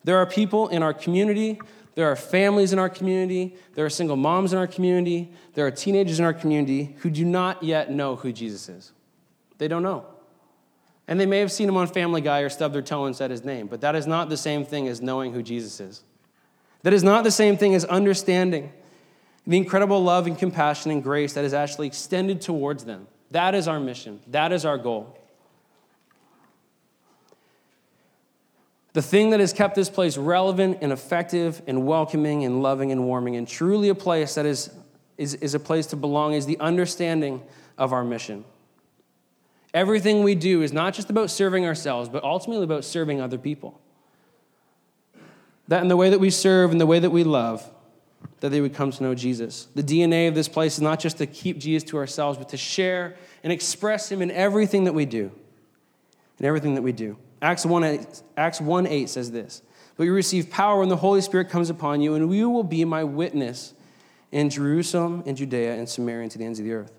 There 0.04 0.18
are 0.18 0.26
people 0.26 0.68
in 0.68 0.84
our 0.84 0.94
community 0.94 1.60
there 1.96 2.10
are 2.10 2.16
families 2.16 2.74
in 2.74 2.80
our 2.80 2.90
community, 2.90 3.56
there 3.76 3.86
are 3.86 3.90
single 3.90 4.16
moms 4.16 4.54
in 4.54 4.60
our 4.60 4.68
community, 4.68 5.32
there 5.54 5.66
are 5.66 5.72
teenagers 5.72 6.20
in 6.20 6.26
our 6.26 6.34
community 6.34 6.96
who 7.00 7.10
do 7.10 7.26
not 7.26 7.62
yet 7.64 7.92
know 7.92 8.16
who 8.16 8.32
Jesus 8.32 8.70
is. 8.70 8.92
They 9.58 9.68
don't 9.68 9.84
know. 9.84 10.06
And 11.08 11.20
they 11.20 11.26
may 11.26 11.40
have 11.40 11.52
seen 11.52 11.68
him 11.68 11.76
on 11.76 11.88
Family 11.88 12.22
Guy 12.22 12.40
or 12.40 12.50
stubbed 12.50 12.74
their 12.74 12.82
toe 12.82 13.06
and 13.06 13.16
said 13.16 13.32
his 13.32 13.44
name, 13.44 13.68
but 13.68 13.82
that 13.82 13.96
is 13.96 14.08
not 14.08 14.30
the 14.30 14.38
same 14.38 14.64
thing 14.64 14.88
as 14.88 15.02
knowing 15.02 15.34
who 15.34 15.44
Jesus 15.44 15.80
is. 15.80 16.04
That 16.84 16.94
is 16.94 17.04
not 17.04 17.24
the 17.24 17.32
same 17.32 17.58
thing 17.58 17.76
as 17.76 17.86
understanding 17.86 18.72
the 19.46 19.58
incredible 19.58 20.04
love 20.04 20.28
and 20.28 20.38
compassion 20.38 20.92
and 20.92 21.04
grace 21.04 21.34
that 21.34 21.44
is 21.44 21.54
actually 21.54 21.88
extended 21.88 22.42
towards 22.42 22.86
them. 22.86 23.08
That 23.32 23.56
is 23.56 23.68
our 23.68 23.80
mission, 23.80 24.20
that 24.28 24.52
is 24.52 24.66
our 24.66 24.78
goal. 24.78 25.18
The 28.94 29.02
thing 29.02 29.30
that 29.30 29.40
has 29.40 29.54
kept 29.54 29.76
this 29.76 29.90
place 29.90 30.18
relevant 30.18 30.80
and 30.82 30.92
effective 30.92 31.62
and 31.66 31.86
welcoming 31.86 32.44
and 32.44 32.62
loving 32.62 32.92
and 32.92 33.06
warming 33.06 33.38
and 33.38 33.48
truly 33.48 33.90
a 33.90 33.96
place 33.96 34.36
that 34.36 34.46
is, 34.46 34.70
is, 35.18 35.36
is 35.36 35.54
a 35.54 35.60
place 35.60 35.86
to 35.88 35.96
belong 35.96 36.34
is 36.34 36.46
the 36.46 36.60
understanding 36.60 37.42
of 37.78 37.94
our 37.94 38.04
mission. 38.04 38.44
Everything 39.74 40.24
we 40.24 40.36
do 40.36 40.62
is 40.62 40.74
not 40.74 40.94
just 40.94 41.10
about 41.10 41.30
serving 41.30 41.66
ourselves, 41.66 42.10
but 42.10 42.24
ultimately 42.24 42.66
about 42.66 42.84
serving 42.84 43.22
other 43.22 43.38
people. 43.38 43.80
That 45.70 45.82
in 45.82 45.88
the 45.88 45.96
way 45.96 46.10
that 46.10 46.20
we 46.20 46.30
serve 46.30 46.72
and 46.72 46.82
the 46.82 46.86
way 46.86 47.00
that 47.00 47.12
we 47.12 47.24
love, 47.24 47.70
that 48.42 48.50
they 48.50 48.60
would 48.60 48.74
come 48.74 48.92
to 48.92 49.04
know 49.04 49.16
Jesus. 49.16 49.68
The 49.74 49.84
DNA 49.84 50.28
of 50.28 50.36
this 50.36 50.50
place 50.50 50.74
is 50.74 50.82
not 50.82 51.00
just 51.00 51.18
to 51.20 51.26
keep 51.26 51.60
Jesus 51.60 51.90
to 51.92 51.98
ourselves, 51.98 52.38
but 52.38 52.50
to 52.50 52.58
share 52.58 53.16
and 53.44 53.54
express 53.54 54.12
him 54.12 54.22
in 54.22 54.30
everything 54.32 54.84
that 54.84 54.94
we 54.94 55.06
do. 55.06 55.32
In 56.40 56.46
everything 56.46 56.76
that 56.76 56.82
we 56.82 56.92
do. 56.92 57.16
Acts 57.42 57.66
1 57.66 57.84
8, 57.84 58.22
Acts 58.38 58.62
1 58.62 58.88
8 58.88 59.10
says 59.10 59.32
this 59.32 59.62
But 59.98 60.04
you 60.04 60.14
receive 60.14 60.50
power 60.50 60.80
when 60.80 60.90
the 60.90 60.98
Holy 60.98 61.22
Spirit 61.22 61.50
comes 61.50 61.70
upon 61.70 62.02
you, 62.02 62.16
and 62.16 62.34
you 62.34 62.50
will 62.50 62.64
be 62.64 62.86
my 62.86 63.04
witness 63.04 63.74
in 64.32 64.50
Jerusalem, 64.50 65.24
in 65.26 65.36
Judea, 65.36 65.76
and 65.76 65.88
Samaria, 65.88 66.24
and 66.24 66.32
to 66.32 66.38
the 66.38 66.46
ends 66.46 66.60
of 66.60 66.66
the 66.66 66.74
earth. 66.74 66.92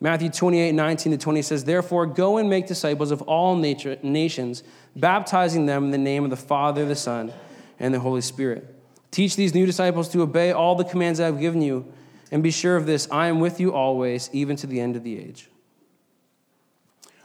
Matthew 0.00 0.30
28 0.30 0.72
19 0.72 1.12
to 1.12 1.18
20 1.18 1.42
says, 1.42 1.64
Therefore, 1.64 2.06
go 2.06 2.36
and 2.36 2.48
make 2.48 2.66
disciples 2.66 3.10
of 3.10 3.22
all 3.22 3.56
nature, 3.56 3.98
nations, 4.02 4.62
baptizing 4.94 5.66
them 5.66 5.86
in 5.86 5.90
the 5.90 5.98
name 5.98 6.24
of 6.24 6.30
the 6.30 6.36
Father, 6.36 6.84
the 6.84 6.94
Son, 6.94 7.32
and 7.80 7.92
the 7.92 8.00
Holy 8.00 8.20
Spirit 8.20 8.74
Teach 9.10 9.36
these 9.36 9.54
new 9.54 9.66
disciples 9.66 10.08
to 10.10 10.22
obey 10.22 10.52
all 10.52 10.74
the 10.74 10.84
commands 10.84 11.18
I 11.18 11.26
have 11.26 11.40
given 11.40 11.62
you, 11.62 11.86
and 12.30 12.42
be 12.42 12.50
sure 12.50 12.76
of 12.76 12.86
this 12.86 13.08
I 13.10 13.28
am 13.28 13.40
with 13.40 13.58
you 13.58 13.72
always, 13.72 14.28
even 14.32 14.56
to 14.56 14.66
the 14.66 14.80
end 14.80 14.96
of 14.96 15.02
the 15.02 15.18
age. 15.18 15.48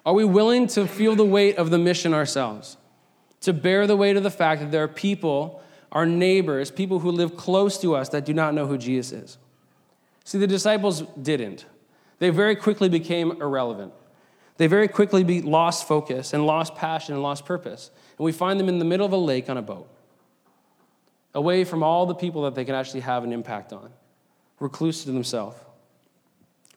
Are 0.06 0.14
we 0.14 0.26
willing 0.26 0.68
to 0.68 0.88
feel 0.88 1.16
the 1.16 1.26
weight 1.26 1.58
of 1.58 1.70
the 1.70 1.78
mission 1.78 2.14
ourselves? 2.14 2.78
To 3.42 3.54
bear 3.54 3.88
the 3.88 3.96
weight 3.96 4.18
of 4.18 4.24
the 4.24 4.32
fact 4.32 4.62
that 4.62 4.72
there 4.72 4.84
are 4.84 4.88
people, 4.88 5.62
our 5.92 6.06
neighbors, 6.06 6.72
people 6.72 7.00
who 7.00 7.12
live 7.12 7.38
close 7.38 7.78
to 7.80 7.96
us 7.96 8.10
that 8.10 8.26
do 8.26 8.34
not 8.34 8.54
know 8.54 8.68
who 8.68 8.78
Jesus 8.78 9.24
is? 9.24 9.38
See, 10.26 10.38
the 10.38 10.48
disciples 10.48 11.04
didn't. 11.22 11.66
They 12.20 12.30
very 12.30 12.56
quickly 12.56 12.90
became 12.90 13.32
irrelevant. 13.42 13.94
They 14.58 14.68
very 14.68 14.88
quickly 14.88 15.42
lost 15.42 15.88
focus 15.88 16.34
and 16.34 16.46
lost 16.46 16.76
passion 16.76 17.14
and 17.14 17.24
lost 17.24 17.46
purpose. 17.46 17.92
And 18.18 18.26
we 18.26 18.32
find 18.32 18.60
them 18.60 18.70
in 18.70 18.80
the 18.80 18.86
middle 18.86 19.06
of 19.06 19.12
a 19.12 19.18
lake 19.18 19.50
on 19.50 19.58
a 19.58 19.62
boat 19.62 19.90
away 21.34 21.64
from 21.64 21.82
all 21.84 22.06
the 22.06 22.16
people 22.16 22.44
that 22.44 22.56
they 22.56 22.64
can 22.64 22.76
actually 22.76 23.00
have 23.00 23.24
an 23.24 23.34
impact 23.34 23.74
on, 23.74 23.92
recluse 24.60 25.04
to 25.04 25.12
themselves. 25.12 25.58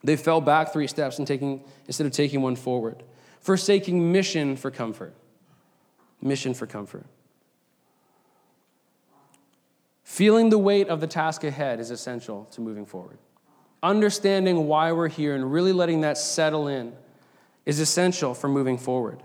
They 0.03 0.15
fell 0.15 0.41
back 0.41 0.73
three 0.73 0.87
steps 0.87 1.19
and 1.19 1.27
taking, 1.27 1.63
instead 1.85 2.07
of 2.07 2.13
taking 2.13 2.41
one 2.41 2.55
forward, 2.55 3.03
forsaking 3.47 4.11
mission 4.11 4.57
for 4.57 4.69
comfort. 4.69 5.13
Mission 6.21 6.53
for 6.53 6.67
comfort. 6.67 7.05
Feeling 10.03 10.49
the 10.49 10.57
weight 10.57 10.89
of 10.89 10.99
the 10.99 11.07
task 11.07 11.45
ahead 11.45 11.79
is 11.79 11.89
essential 11.89 12.43
to 12.51 12.59
moving 12.59 12.85
forward. 12.85 13.17
Understanding 13.81 14.67
why 14.67 14.91
we're 14.91 15.07
here 15.07 15.33
and 15.33 15.49
really 15.49 15.71
letting 15.71 16.01
that 16.01 16.17
settle 16.17 16.67
in 16.67 16.91
is 17.65 17.79
essential 17.79 18.33
for 18.33 18.49
moving 18.49 18.77
forward. 18.77 19.23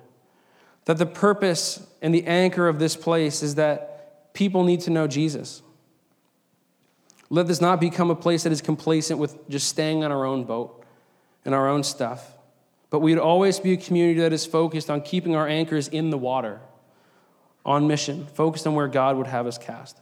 That 0.85 0.99
the 0.99 1.07
purpose 1.07 1.85
and 2.01 2.15
the 2.15 2.25
anchor 2.25 2.69
of 2.69 2.79
this 2.79 2.95
place 2.95 3.43
is 3.43 3.57
that 3.57 4.33
people 4.35 4.63
need 4.63 4.83
to 4.83 4.91
know 4.91 5.09
Jesus. 5.09 5.63
Let 7.29 7.49
this 7.49 7.61
not 7.61 7.81
become 7.81 8.09
a 8.09 8.15
place 8.15 8.45
that 8.45 8.53
is 8.53 8.63
complacent 8.63 9.19
with 9.19 9.49
just 9.49 9.67
staying 9.67 10.05
on 10.05 10.13
our 10.13 10.25
own 10.25 10.45
boat 10.45 10.85
and 11.45 11.57
our 11.57 11.69
own 11.69 11.83
stuff, 11.83 12.37
but 12.93 13.01
we'd 13.01 13.17
always 13.17 13.59
be 13.59 13.73
a 13.73 13.77
community 13.79 14.21
that 14.21 14.35
is 14.35 14.45
focused 14.45 14.91
on 14.91 15.01
keeping 15.01 15.35
our 15.35 15.49
anchors 15.49 15.89
in 15.89 16.11
the 16.11 16.19
water, 16.19 16.61
on 17.65 17.89
mission, 17.89 18.27
focused 18.27 18.67
on 18.67 18.75
where 18.75 18.87
God 18.87 19.17
would 19.17 19.29
have 19.29 19.47
us 19.47 19.57
cast. 19.57 19.99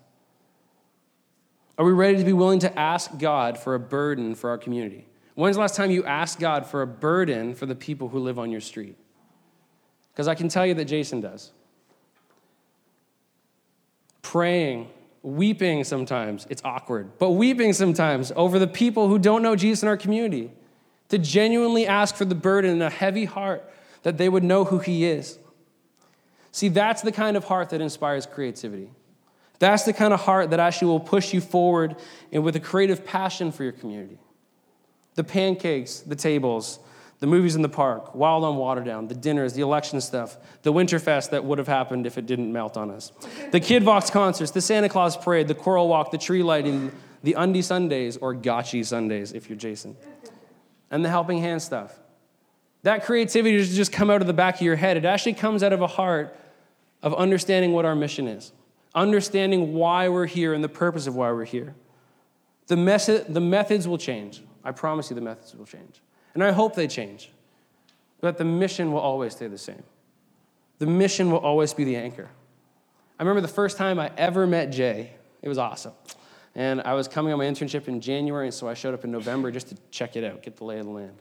Are 1.79 1.85
we 1.85 1.93
ready 1.93 2.19
to 2.19 2.25
be 2.25 2.33
willing 2.33 2.59
to 2.59 2.79
ask 2.79 3.17
God 3.17 3.57
for 3.57 3.77
a 3.77 3.79
burden 3.79 4.35
for 4.35 4.51
our 4.51 4.59
community? 4.59 5.07
When's 5.37 5.55
the 5.55 5.61
last 5.61 5.77
time 5.77 5.93
you 5.93 6.05
asked 6.05 6.41
God 6.41 6.67
for 6.67 6.83
a 6.83 6.87
burden 6.87 7.55
for 7.55 7.65
the 7.65 7.77
people 7.77 8.09
who 8.09 8.19
live 8.19 8.41
on 8.41 8.51
your 8.51 8.61
street? 8.61 8.97
Because 10.13 10.27
I 10.27 10.35
can 10.35 10.49
tell 10.49 10.67
you 10.67 10.75
that 10.75 10.87
Jason 10.87 11.21
does 11.21 11.53
praying, 14.23 14.89
weeping 15.23 15.85
sometimes. 15.85 16.45
It's 16.51 16.63
awkward, 16.65 17.19
but 17.19 17.31
weeping 17.31 17.73
sometimes 17.73 18.33
over 18.35 18.59
the 18.59 18.67
people 18.67 19.07
who 19.07 19.19
don't 19.21 19.43
know 19.43 19.55
Jesus 19.55 19.85
in 19.85 19.89
our 19.89 19.97
community. 19.97 20.51
To 21.11 21.19
genuinely 21.19 21.87
ask 21.87 22.15
for 22.15 22.25
the 22.25 22.35
burden 22.35 22.71
and 22.71 22.83
a 22.83 22.91
heavy 22.91 23.25
heart 23.25 23.69
that 24.03 24.17
they 24.17 24.29
would 24.29 24.45
know 24.45 24.65
who 24.65 24.79
He 24.79 25.05
is. 25.05 25.39
See, 26.53 26.69
that's 26.69 27.03
the 27.03 27.13
kind 27.13 27.37
of 27.37 27.45
heart 27.45 27.71
that 27.71 27.81
inspires 27.81 28.27
creativity. 28.27 28.91
That's 29.61 29.85
the 29.85 29.93
kind 29.93 30.15
of 30.15 30.21
heart 30.21 30.51
that 30.51 30.59
actually 30.59 30.89
will 30.89 31.01
push 31.01 31.35
you 31.35 31.41
forward 31.41 31.97
and 32.33 32.43
with 32.43 32.57
a 32.57 32.61
creative 32.61 33.05
passion 33.05 33.53
for 33.53 33.63
your 33.63 33.73
community. 33.73 34.19
The 35.15 35.25
pancakes, 35.25 36.01
the 36.01 36.17
tables, 36.17 36.79
the 37.19 37.27
movies 37.27 37.55
in 37.55 37.63
the 37.63 37.69
park, 37.69 38.15
Wild 38.15 38.43
on 38.43 38.57
Waterdown, 38.57 39.09
the 39.09 39.15
dinners, 39.15 39.53
the 39.53 39.61
election 39.61 40.01
stuff, 40.01 40.39
the 40.63 40.73
Winterfest 40.73 41.31
that 41.31 41.45
would 41.45 41.59
have 41.59 41.69
happened 41.69 42.07
if 42.07 42.17
it 42.17 42.25
didn't 42.25 42.51
melt 42.51 42.79
on 42.79 42.91
us, 42.91 43.13
the 43.53 43.61
Kid 43.61 43.83
Vox 43.83 44.09
concerts, 44.09 44.51
the 44.51 44.63
Santa 44.63 44.89
Claus 44.89 45.17
parade, 45.17 45.47
the 45.47 45.55
Coral 45.55 45.87
Walk, 45.87 46.11
the 46.11 46.19
tree 46.19 46.43
lighting, 46.43 46.91
the 47.23 47.35
Undie 47.35 47.61
Sundays, 47.61 48.17
or 48.17 48.35
Gotchi 48.35 48.85
Sundays 48.85 49.33
if 49.33 49.51
you're 49.51 49.59
Jason, 49.59 49.95
and 50.91 51.05
the 51.05 51.09
Helping 51.09 51.41
Hand 51.41 51.63
stuff. 51.63 51.99
That 52.83 53.05
creativity 53.05 53.57
doesn't 53.59 53.77
just 53.77 53.93
come 53.93 54.11
out 54.11 54.21
of 54.21 54.27
the 54.27 54.33
back 54.33 54.57
of 54.57 54.63
your 54.63 54.77
head, 54.77 54.97
it 54.97 55.05
actually 55.05 55.35
comes 55.35 55.63
out 55.63 55.73
of 55.73 55.81
a 55.81 55.87
heart 55.87 56.37
of 57.03 57.15
understanding 57.15 57.73
what 57.73 57.85
our 57.85 57.95
mission 57.95 58.27
is, 58.27 58.53
understanding 58.95 59.75
why 59.75 60.09
we're 60.09 60.27
here 60.27 60.53
and 60.53 60.63
the 60.63 60.69
purpose 60.69 61.07
of 61.07 61.15
why 61.15 61.31
we're 61.33 61.45
here. 61.45 61.75
The, 62.67 63.25
the 63.29 63.41
methods 63.41 63.89
will 63.89 63.99
change. 63.99 64.43
I 64.65 64.73
promise 64.73 65.11
you 65.11 65.15
the 65.15 65.23
methods 65.23 65.55
will 65.55 65.67
change. 65.67 66.01
And 66.35 66.45
I 66.45 66.53
hope 66.53 66.75
they 66.75 66.87
change. 66.87 67.31
But 68.21 68.39
the 68.39 68.45
mission 68.45 68.93
will 68.93 69.01
always 69.01 69.33
stay 69.33 69.49
the 69.49 69.59
same. 69.59 69.83
The 70.79 70.87
mission 70.87 71.31
will 71.31 71.39
always 71.39 71.75
be 71.75 71.85
the 71.85 71.97
anchor. 71.97 72.29
I 73.19 73.23
remember 73.23 73.41
the 73.41 73.49
first 73.49 73.77
time 73.77 73.99
I 73.99 74.11
ever 74.17 74.47
met 74.47 74.71
Jay. 74.71 75.13
It 75.43 75.49
was 75.49 75.59
awesome. 75.59 75.93
And 76.55 76.81
I 76.81 76.95
was 76.95 77.09
coming 77.09 77.33
on 77.33 77.39
my 77.39 77.45
internship 77.45 77.89
in 77.89 78.01
January, 78.01 78.47
and 78.47 78.55
so 78.55 78.69
I 78.69 78.75
showed 78.75 78.95
up 78.95 79.05
in 79.05 79.11
November 79.11 79.51
just 79.51 79.69
to 79.69 79.77
check 79.91 80.17
it 80.17 80.25
out, 80.25 80.43
get 80.43 80.57
the 80.57 80.65
lay 80.65 80.79
of 80.79 80.87
the 80.87 80.93
land. 80.93 81.17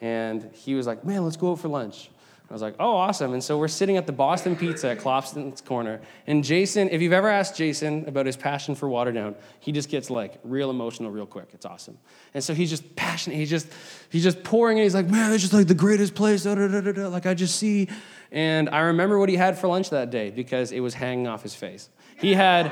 And 0.00 0.50
he 0.52 0.74
was 0.74 0.86
like, 0.86 1.04
Man, 1.04 1.24
let's 1.24 1.36
go 1.36 1.52
out 1.52 1.60
for 1.60 1.68
lunch. 1.68 2.10
I 2.52 2.54
was 2.54 2.60
like, 2.60 2.74
oh, 2.78 2.96
awesome. 2.96 3.32
And 3.32 3.42
so 3.42 3.56
we're 3.56 3.66
sitting 3.66 3.96
at 3.96 4.06
the 4.06 4.12
Boston 4.12 4.56
Pizza 4.56 4.90
at 4.90 4.98
Clappison's 4.98 5.62
Corner. 5.62 6.02
And 6.26 6.44
Jason, 6.44 6.90
if 6.90 7.00
you've 7.00 7.14
ever 7.14 7.28
asked 7.28 7.56
Jason 7.56 8.06
about 8.06 8.26
his 8.26 8.36
passion 8.36 8.74
for 8.74 8.90
Waterdown, 8.90 9.36
he 9.60 9.72
just 9.72 9.88
gets 9.88 10.10
like 10.10 10.38
real 10.44 10.68
emotional 10.68 11.10
real 11.10 11.24
quick. 11.24 11.48
It's 11.54 11.64
awesome. 11.64 11.96
And 12.34 12.44
so 12.44 12.52
he's 12.52 12.68
just 12.68 12.94
passionate. 12.94 13.36
He's 13.36 13.48
just, 13.48 13.68
he's 14.10 14.22
just 14.22 14.44
pouring 14.44 14.76
and 14.76 14.82
he's 14.82 14.94
like, 14.94 15.08
man, 15.08 15.32
it's 15.32 15.40
just 15.40 15.54
like 15.54 15.66
the 15.66 15.74
greatest 15.74 16.14
place. 16.14 16.42
Da, 16.42 16.54
da, 16.54 16.68
da, 16.68 17.08
Like 17.08 17.24
I 17.24 17.32
just 17.32 17.56
see. 17.56 17.88
And 18.30 18.68
I 18.68 18.80
remember 18.80 19.18
what 19.18 19.30
he 19.30 19.36
had 19.36 19.58
for 19.58 19.68
lunch 19.68 19.88
that 19.88 20.10
day 20.10 20.28
because 20.28 20.72
it 20.72 20.80
was 20.80 20.92
hanging 20.92 21.26
off 21.26 21.42
his 21.42 21.54
face. 21.54 21.88
He 22.18 22.34
had 22.34 22.70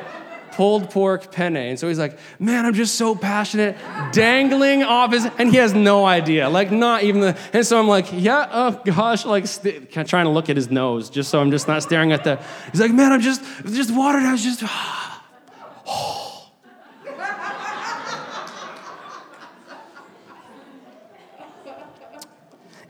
pulled 0.52 0.90
pork 0.90 1.32
penne. 1.32 1.56
And 1.56 1.78
so 1.78 1.88
he's 1.88 1.98
like, 1.98 2.18
man, 2.38 2.66
I'm 2.66 2.74
just 2.74 2.96
so 2.96 3.14
passionate, 3.14 3.76
dangling 4.12 4.82
off 4.82 5.12
his, 5.12 5.26
and 5.38 5.50
he 5.50 5.56
has 5.56 5.74
no 5.74 6.06
idea, 6.06 6.48
like 6.48 6.70
not 6.70 7.02
even 7.02 7.20
the, 7.20 7.38
and 7.52 7.66
so 7.66 7.78
I'm 7.78 7.88
like, 7.88 8.06
yeah, 8.12 8.48
oh 8.50 8.80
gosh, 8.84 9.24
like 9.24 9.46
st- 9.46 9.90
trying 9.90 10.26
to 10.26 10.30
look 10.30 10.48
at 10.48 10.56
his 10.56 10.70
nose 10.70 11.10
just 11.10 11.30
so 11.30 11.40
I'm 11.40 11.50
just 11.50 11.68
not 11.68 11.82
staring 11.82 12.12
at 12.12 12.24
the, 12.24 12.40
he's 12.70 12.80
like, 12.80 12.92
man, 12.92 13.12
I'm 13.12 13.20
just, 13.20 13.42
just 13.66 13.94
watered, 13.94 14.22
I 14.22 14.32
was 14.32 14.42
just, 14.42 14.62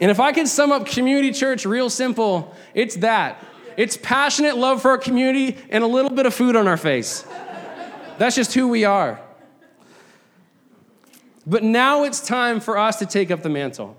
And 0.00 0.10
if 0.10 0.18
I 0.18 0.32
could 0.32 0.48
sum 0.48 0.72
up 0.72 0.86
community 0.86 1.30
church 1.30 1.66
real 1.66 1.90
simple, 1.90 2.54
it's 2.72 2.96
that. 2.96 3.44
It's 3.76 3.96
passionate 3.96 4.56
love 4.56 4.82
for 4.82 4.92
our 4.92 4.98
community 4.98 5.58
and 5.68 5.84
a 5.84 5.86
little 5.86 6.10
bit 6.10 6.26
of 6.26 6.34
food 6.34 6.56
on 6.56 6.66
our 6.66 6.78
face. 6.78 7.24
That's 8.20 8.36
just 8.36 8.52
who 8.52 8.68
we 8.68 8.84
are. 8.84 9.18
But 11.46 11.62
now 11.62 12.04
it's 12.04 12.20
time 12.20 12.60
for 12.60 12.76
us 12.76 12.98
to 12.98 13.06
take 13.06 13.30
up 13.30 13.42
the 13.42 13.48
mantle. 13.48 13.96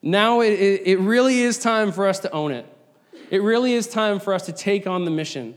Now 0.00 0.42
it, 0.42 0.52
it, 0.52 0.82
it, 0.86 0.96
really 1.00 1.40
is 1.40 1.58
time 1.58 1.90
for 1.90 2.06
us 2.06 2.20
to 2.20 2.30
own 2.30 2.52
it. 2.52 2.64
It 3.32 3.42
really 3.42 3.72
is 3.72 3.88
time 3.88 4.20
for 4.20 4.32
us 4.32 4.46
to 4.46 4.52
take 4.52 4.86
on 4.86 5.04
the 5.04 5.10
mission, 5.10 5.56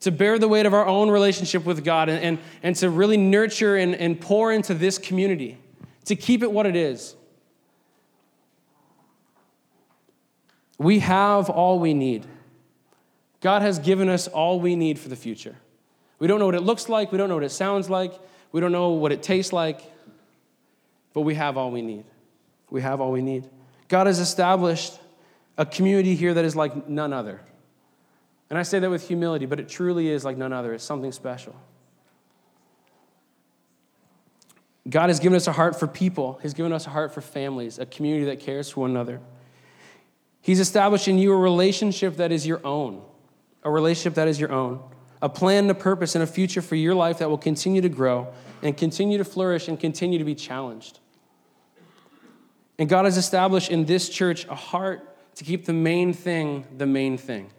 to 0.00 0.10
bear 0.10 0.38
the 0.38 0.48
weight 0.48 0.64
of 0.64 0.72
our 0.72 0.86
own 0.86 1.10
relationship 1.10 1.66
with 1.66 1.84
God, 1.84 2.08
and, 2.08 2.24
and, 2.24 2.38
and 2.62 2.74
to 2.76 2.88
really 2.88 3.18
nurture 3.18 3.76
and, 3.76 3.94
and 3.94 4.18
pour 4.18 4.50
into 4.50 4.72
this 4.72 4.96
community, 4.96 5.58
to 6.06 6.16
keep 6.16 6.42
it 6.42 6.50
what 6.50 6.64
it 6.64 6.76
is. 6.76 7.14
We 10.78 11.00
have 11.00 11.50
all 11.50 11.78
we 11.78 11.92
need. 11.92 12.24
God 13.42 13.60
has 13.60 13.78
given 13.78 14.08
us 14.08 14.28
all 14.28 14.60
we 14.60 14.76
need 14.76 14.98
for 14.98 15.10
the 15.10 15.16
future. 15.16 15.56
We 16.24 16.28
don't 16.28 16.38
know 16.38 16.46
what 16.46 16.54
it 16.54 16.62
looks 16.62 16.88
like, 16.88 17.12
we 17.12 17.18
don't 17.18 17.28
know 17.28 17.34
what 17.34 17.44
it 17.44 17.52
sounds 17.52 17.90
like, 17.90 18.18
we 18.50 18.58
don't 18.58 18.72
know 18.72 18.92
what 18.92 19.12
it 19.12 19.22
tastes 19.22 19.52
like, 19.52 19.82
but 21.12 21.20
we 21.20 21.34
have 21.34 21.58
all 21.58 21.70
we 21.70 21.82
need. 21.82 22.06
We 22.70 22.80
have 22.80 23.02
all 23.02 23.12
we 23.12 23.20
need. 23.20 23.46
God 23.88 24.06
has 24.06 24.18
established 24.18 24.98
a 25.58 25.66
community 25.66 26.14
here 26.14 26.32
that 26.32 26.46
is 26.46 26.56
like 26.56 26.88
none 26.88 27.12
other. 27.12 27.42
And 28.48 28.58
I 28.58 28.62
say 28.62 28.78
that 28.78 28.88
with 28.88 29.06
humility, 29.06 29.44
but 29.44 29.60
it 29.60 29.68
truly 29.68 30.08
is 30.08 30.24
like 30.24 30.38
none 30.38 30.50
other. 30.50 30.72
It's 30.72 30.82
something 30.82 31.12
special. 31.12 31.54
God 34.88 35.10
has 35.10 35.20
given 35.20 35.36
us 35.36 35.46
a 35.46 35.52
heart 35.52 35.78
for 35.78 35.86
people, 35.86 36.38
He's 36.40 36.54
given 36.54 36.72
us 36.72 36.86
a 36.86 36.90
heart 36.90 37.12
for 37.12 37.20
families, 37.20 37.78
a 37.78 37.84
community 37.84 38.24
that 38.24 38.40
cares 38.40 38.70
for 38.70 38.80
one 38.80 38.92
another. 38.92 39.20
He's 40.40 40.58
established 40.58 41.06
in 41.06 41.18
you 41.18 41.34
a 41.34 41.36
relationship 41.36 42.16
that 42.16 42.32
is 42.32 42.46
your 42.46 42.66
own, 42.66 43.02
a 43.62 43.70
relationship 43.70 44.14
that 44.14 44.26
is 44.26 44.40
your 44.40 44.52
own 44.52 44.80
a 45.24 45.28
plan, 45.30 45.64
and 45.64 45.70
a 45.70 45.74
purpose, 45.74 46.14
and 46.14 46.22
a 46.22 46.26
future 46.26 46.60
for 46.60 46.74
your 46.76 46.94
life 46.94 47.16
that 47.16 47.30
will 47.30 47.38
continue 47.38 47.80
to 47.80 47.88
grow 47.88 48.28
and 48.62 48.76
continue 48.76 49.16
to 49.16 49.24
flourish 49.24 49.68
and 49.68 49.80
continue 49.80 50.18
to 50.18 50.24
be 50.24 50.34
challenged. 50.34 50.98
And 52.78 52.90
God 52.90 53.06
has 53.06 53.16
established 53.16 53.70
in 53.70 53.86
this 53.86 54.10
church 54.10 54.46
a 54.48 54.54
heart 54.54 55.16
to 55.36 55.44
keep 55.44 55.64
the 55.64 55.72
main 55.72 56.12
thing 56.12 56.66
the 56.76 56.84
main 56.84 57.16
thing, 57.16 57.50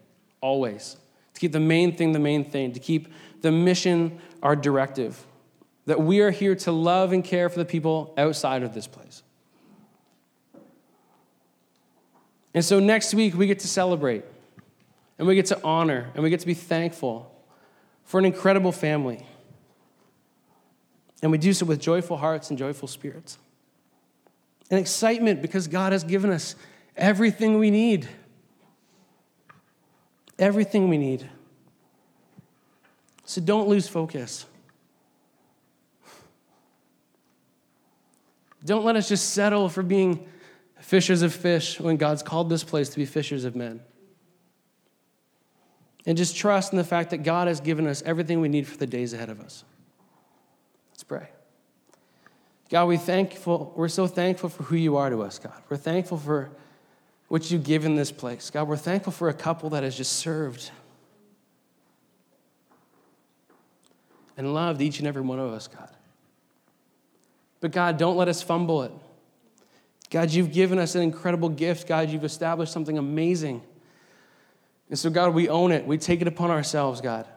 always. 0.41 0.97
To 1.33 1.39
keep 1.39 1.53
the 1.53 1.59
main 1.59 1.95
thing 1.97 2.11
the 2.11 2.19
main 2.19 2.45
thing, 2.45 2.71
to 2.73 2.79
keep 2.79 3.11
the 3.41 3.51
mission 3.51 4.19
our 4.43 4.55
directive. 4.55 5.25
That 5.87 5.99
we 5.99 6.19
are 6.19 6.29
here 6.29 6.53
to 6.57 6.71
love 6.71 7.13
and 7.13 7.23
care 7.23 7.49
for 7.49 7.57
the 7.57 7.65
people 7.65 8.13
outside 8.15 8.61
of 8.61 8.75
this 8.75 8.85
place. 8.85 9.23
And 12.53 12.63
so 12.63 12.79
next 12.79 13.15
week, 13.15 13.33
we 13.33 13.47
get 13.47 13.57
to 13.59 13.67
celebrate 13.67 14.23
and 15.17 15.27
we 15.27 15.33
get 15.33 15.47
to 15.47 15.59
honor 15.63 16.11
and 16.13 16.23
we 16.23 16.29
get 16.29 16.41
to 16.41 16.47
be 16.47 16.53
thankful 16.53 17.31
for 18.05 18.19
an 18.19 18.25
incredible 18.25 18.71
family. 18.71 19.25
And 21.21 21.31
we 21.31 21.37
do 21.37 21.53
so 21.53 21.65
with 21.65 21.81
joyful 21.81 22.17
hearts 22.17 22.49
and 22.49 22.57
joyful 22.57 22.87
spirits. 22.87 23.37
And 24.69 24.79
excitement 24.79 25.41
because 25.41 25.67
God 25.67 25.91
has 25.91 26.03
given 26.03 26.29
us 26.29 26.55
everything 26.95 27.57
we 27.57 27.71
need. 27.71 28.07
Everything 30.37 30.87
we 30.89 30.97
need. 30.97 31.29
So 33.25 33.41
don't 33.41 33.67
lose 33.67 33.87
focus. 33.87 34.45
Don't 38.63 38.83
let 38.83 38.95
us 38.95 39.09
just 39.09 39.31
settle 39.31 39.69
for 39.69 39.83
being 39.83 40.27
fishers 40.79 41.21
of 41.21 41.33
fish 41.33 41.79
when 41.79 41.97
God's 41.97 42.23
called 42.23 42.49
this 42.49 42.63
place 42.63 42.89
to 42.89 42.97
be 42.97 43.05
fishers 43.05 43.45
of 43.45 43.55
men. 43.55 43.81
And 46.05 46.17
just 46.17 46.35
trust 46.35 46.71
in 46.71 46.77
the 46.77 46.83
fact 46.83 47.09
that 47.09 47.23
God 47.23 47.47
has 47.47 47.59
given 47.59 47.87
us 47.87 48.03
everything 48.03 48.39
we 48.39 48.49
need 48.49 48.67
for 48.67 48.77
the 48.77 48.85
days 48.87 49.13
ahead 49.13 49.29
of 49.29 49.39
us. 49.41 49.63
Let's 50.91 51.03
pray. 51.03 51.27
God, 52.69 52.85
we 52.85 52.97
thankful, 52.97 53.73
we're 53.75 53.87
so 53.87 54.07
thankful 54.07 54.49
for 54.49 54.63
who 54.63 54.75
you 54.75 54.97
are 54.97 55.09
to 55.09 55.21
us, 55.21 55.39
God. 55.39 55.53
We're 55.69 55.77
thankful 55.77 56.17
for 56.17 56.49
what 57.27 57.49
you 57.49 57.57
give 57.57 57.85
in 57.85 57.95
this 57.95 58.11
place. 58.11 58.49
God, 58.49 58.67
we're 58.67 58.77
thankful 58.77 59.11
for 59.11 59.29
a 59.29 59.33
couple 59.33 59.71
that 59.71 59.83
has 59.83 59.95
just 59.97 60.13
served 60.13 60.71
and 64.37 64.53
loved 64.53 64.81
each 64.81 64.99
and 64.99 65.07
every 65.07 65.21
one 65.21 65.39
of 65.39 65.51
us, 65.51 65.67
God. 65.67 65.89
But 67.61 67.71
God, 67.71 67.97
don't 67.97 68.17
let 68.17 68.27
us 68.27 68.43
fumble 68.43 68.83
it. 68.83 68.91
God, 70.09 70.29
you've 70.31 70.51
given 70.51 70.77
us 70.77 70.95
an 70.95 71.01
incredible 71.01 71.49
gift. 71.49 71.87
God, 71.87 72.09
you've 72.09 72.23
established 72.23 72.71
something 72.71 72.97
amazing. 72.97 73.63
And 74.89 74.99
so, 74.99 75.09
God, 75.09 75.33
we 75.33 75.49
own 75.49 75.71
it. 75.71 75.85
We 75.85 75.97
take 75.97 76.21
it 76.21 76.27
upon 76.27 76.51
ourselves, 76.51 77.01
God. 77.01 77.27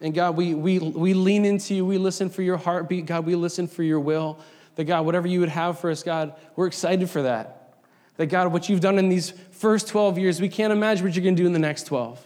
And 0.00 0.14
God, 0.14 0.36
we, 0.36 0.54
we, 0.54 0.78
we 0.78 1.12
lean 1.12 1.44
into 1.44 1.74
you. 1.74 1.84
We 1.84 1.98
listen 1.98 2.30
for 2.30 2.42
your 2.42 2.56
heartbeat. 2.56 3.06
God, 3.06 3.26
we 3.26 3.34
listen 3.34 3.66
for 3.66 3.82
your 3.82 3.98
will. 3.98 4.38
That, 4.76 4.84
God, 4.84 5.04
whatever 5.04 5.26
you 5.26 5.40
would 5.40 5.48
have 5.48 5.80
for 5.80 5.90
us, 5.90 6.04
God, 6.04 6.34
we're 6.54 6.68
excited 6.68 7.10
for 7.10 7.22
that. 7.22 7.74
That, 8.16 8.26
God, 8.26 8.52
what 8.52 8.68
you've 8.68 8.80
done 8.80 8.98
in 8.98 9.08
these 9.08 9.30
first 9.50 9.88
12 9.88 10.18
years, 10.18 10.40
we 10.40 10.48
can't 10.48 10.72
imagine 10.72 11.04
what 11.04 11.14
you're 11.16 11.24
going 11.24 11.34
to 11.34 11.42
do 11.42 11.46
in 11.46 11.52
the 11.52 11.58
next 11.58 11.84
12. 11.84 12.24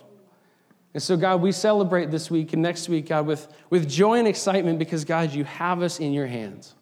And 0.94 1.02
so, 1.02 1.16
God, 1.16 1.40
we 1.40 1.52
celebrate 1.52 2.10
this 2.10 2.30
week 2.30 2.52
and 2.52 2.60
next 2.60 2.90
week, 2.90 3.08
God, 3.08 3.26
with, 3.26 3.48
with 3.70 3.88
joy 3.88 4.18
and 4.18 4.28
excitement 4.28 4.78
because, 4.78 5.06
God, 5.06 5.32
you 5.32 5.44
have 5.44 5.80
us 5.80 5.98
in 5.98 6.12
your 6.12 6.26
hands. 6.26 6.74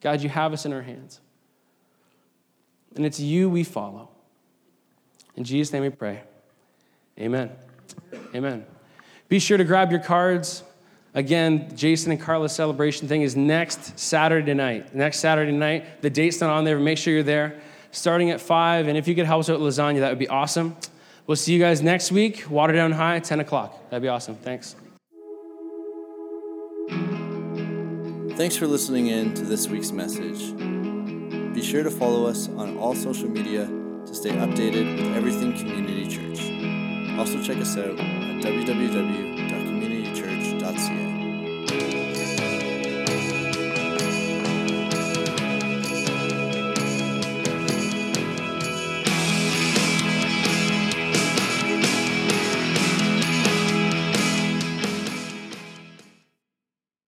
God, 0.00 0.22
you 0.22 0.28
have 0.28 0.52
us 0.52 0.64
in 0.64 0.72
our 0.72 0.82
hands. 0.82 1.20
And 2.94 3.04
it's 3.04 3.18
you 3.18 3.50
we 3.50 3.64
follow. 3.64 4.08
In 5.34 5.42
Jesus' 5.42 5.72
name 5.72 5.82
we 5.82 5.90
pray. 5.90 6.22
Amen. 7.18 7.50
Amen. 8.34 8.64
Be 9.28 9.38
sure 9.38 9.58
to 9.58 9.64
grab 9.64 9.90
your 9.90 10.00
cards. 10.00 10.62
Again, 11.14 11.74
Jason 11.76 12.12
and 12.12 12.20
Carla's 12.20 12.52
celebration 12.52 13.08
thing 13.08 13.22
is 13.22 13.34
next 13.34 13.98
Saturday 13.98 14.54
night. 14.54 14.94
Next 14.94 15.18
Saturday 15.18 15.52
night. 15.52 16.02
The 16.02 16.10
date's 16.10 16.40
not 16.40 16.50
on 16.50 16.64
there, 16.64 16.76
but 16.76 16.84
make 16.84 16.98
sure 16.98 17.12
you're 17.12 17.22
there. 17.22 17.60
Starting 17.90 18.30
at 18.30 18.40
5. 18.40 18.88
And 18.88 18.96
if 18.96 19.08
you 19.08 19.14
could 19.14 19.26
help 19.26 19.40
us 19.40 19.50
out 19.50 19.60
with 19.60 19.74
lasagna, 19.74 20.00
that 20.00 20.10
would 20.10 20.18
be 20.18 20.28
awesome. 20.28 20.76
We'll 21.26 21.36
see 21.36 21.52
you 21.52 21.58
guys 21.58 21.82
next 21.82 22.12
week. 22.12 22.44
Waterdown 22.44 22.92
High, 22.92 23.18
10 23.20 23.40
o'clock. 23.40 23.90
That'd 23.90 24.02
be 24.02 24.08
awesome. 24.08 24.36
Thanks. 24.36 24.76
Thanks 28.36 28.56
for 28.56 28.66
listening 28.66 29.08
in 29.08 29.34
to 29.34 29.42
this 29.42 29.68
week's 29.68 29.90
message. 29.90 30.56
Be 31.54 31.62
sure 31.62 31.82
to 31.82 31.90
follow 31.90 32.26
us 32.26 32.48
on 32.50 32.78
all 32.78 32.94
social 32.94 33.28
media 33.28 33.66
to 33.66 34.14
stay 34.14 34.30
updated 34.30 34.96
with 34.96 35.16
everything 35.16 35.52
Community 35.58 36.06
Church. 36.06 36.57
Also, 37.18 37.42
check 37.42 37.56
us 37.58 37.76
out 37.76 37.98
at 37.98 38.42
www 38.44 39.27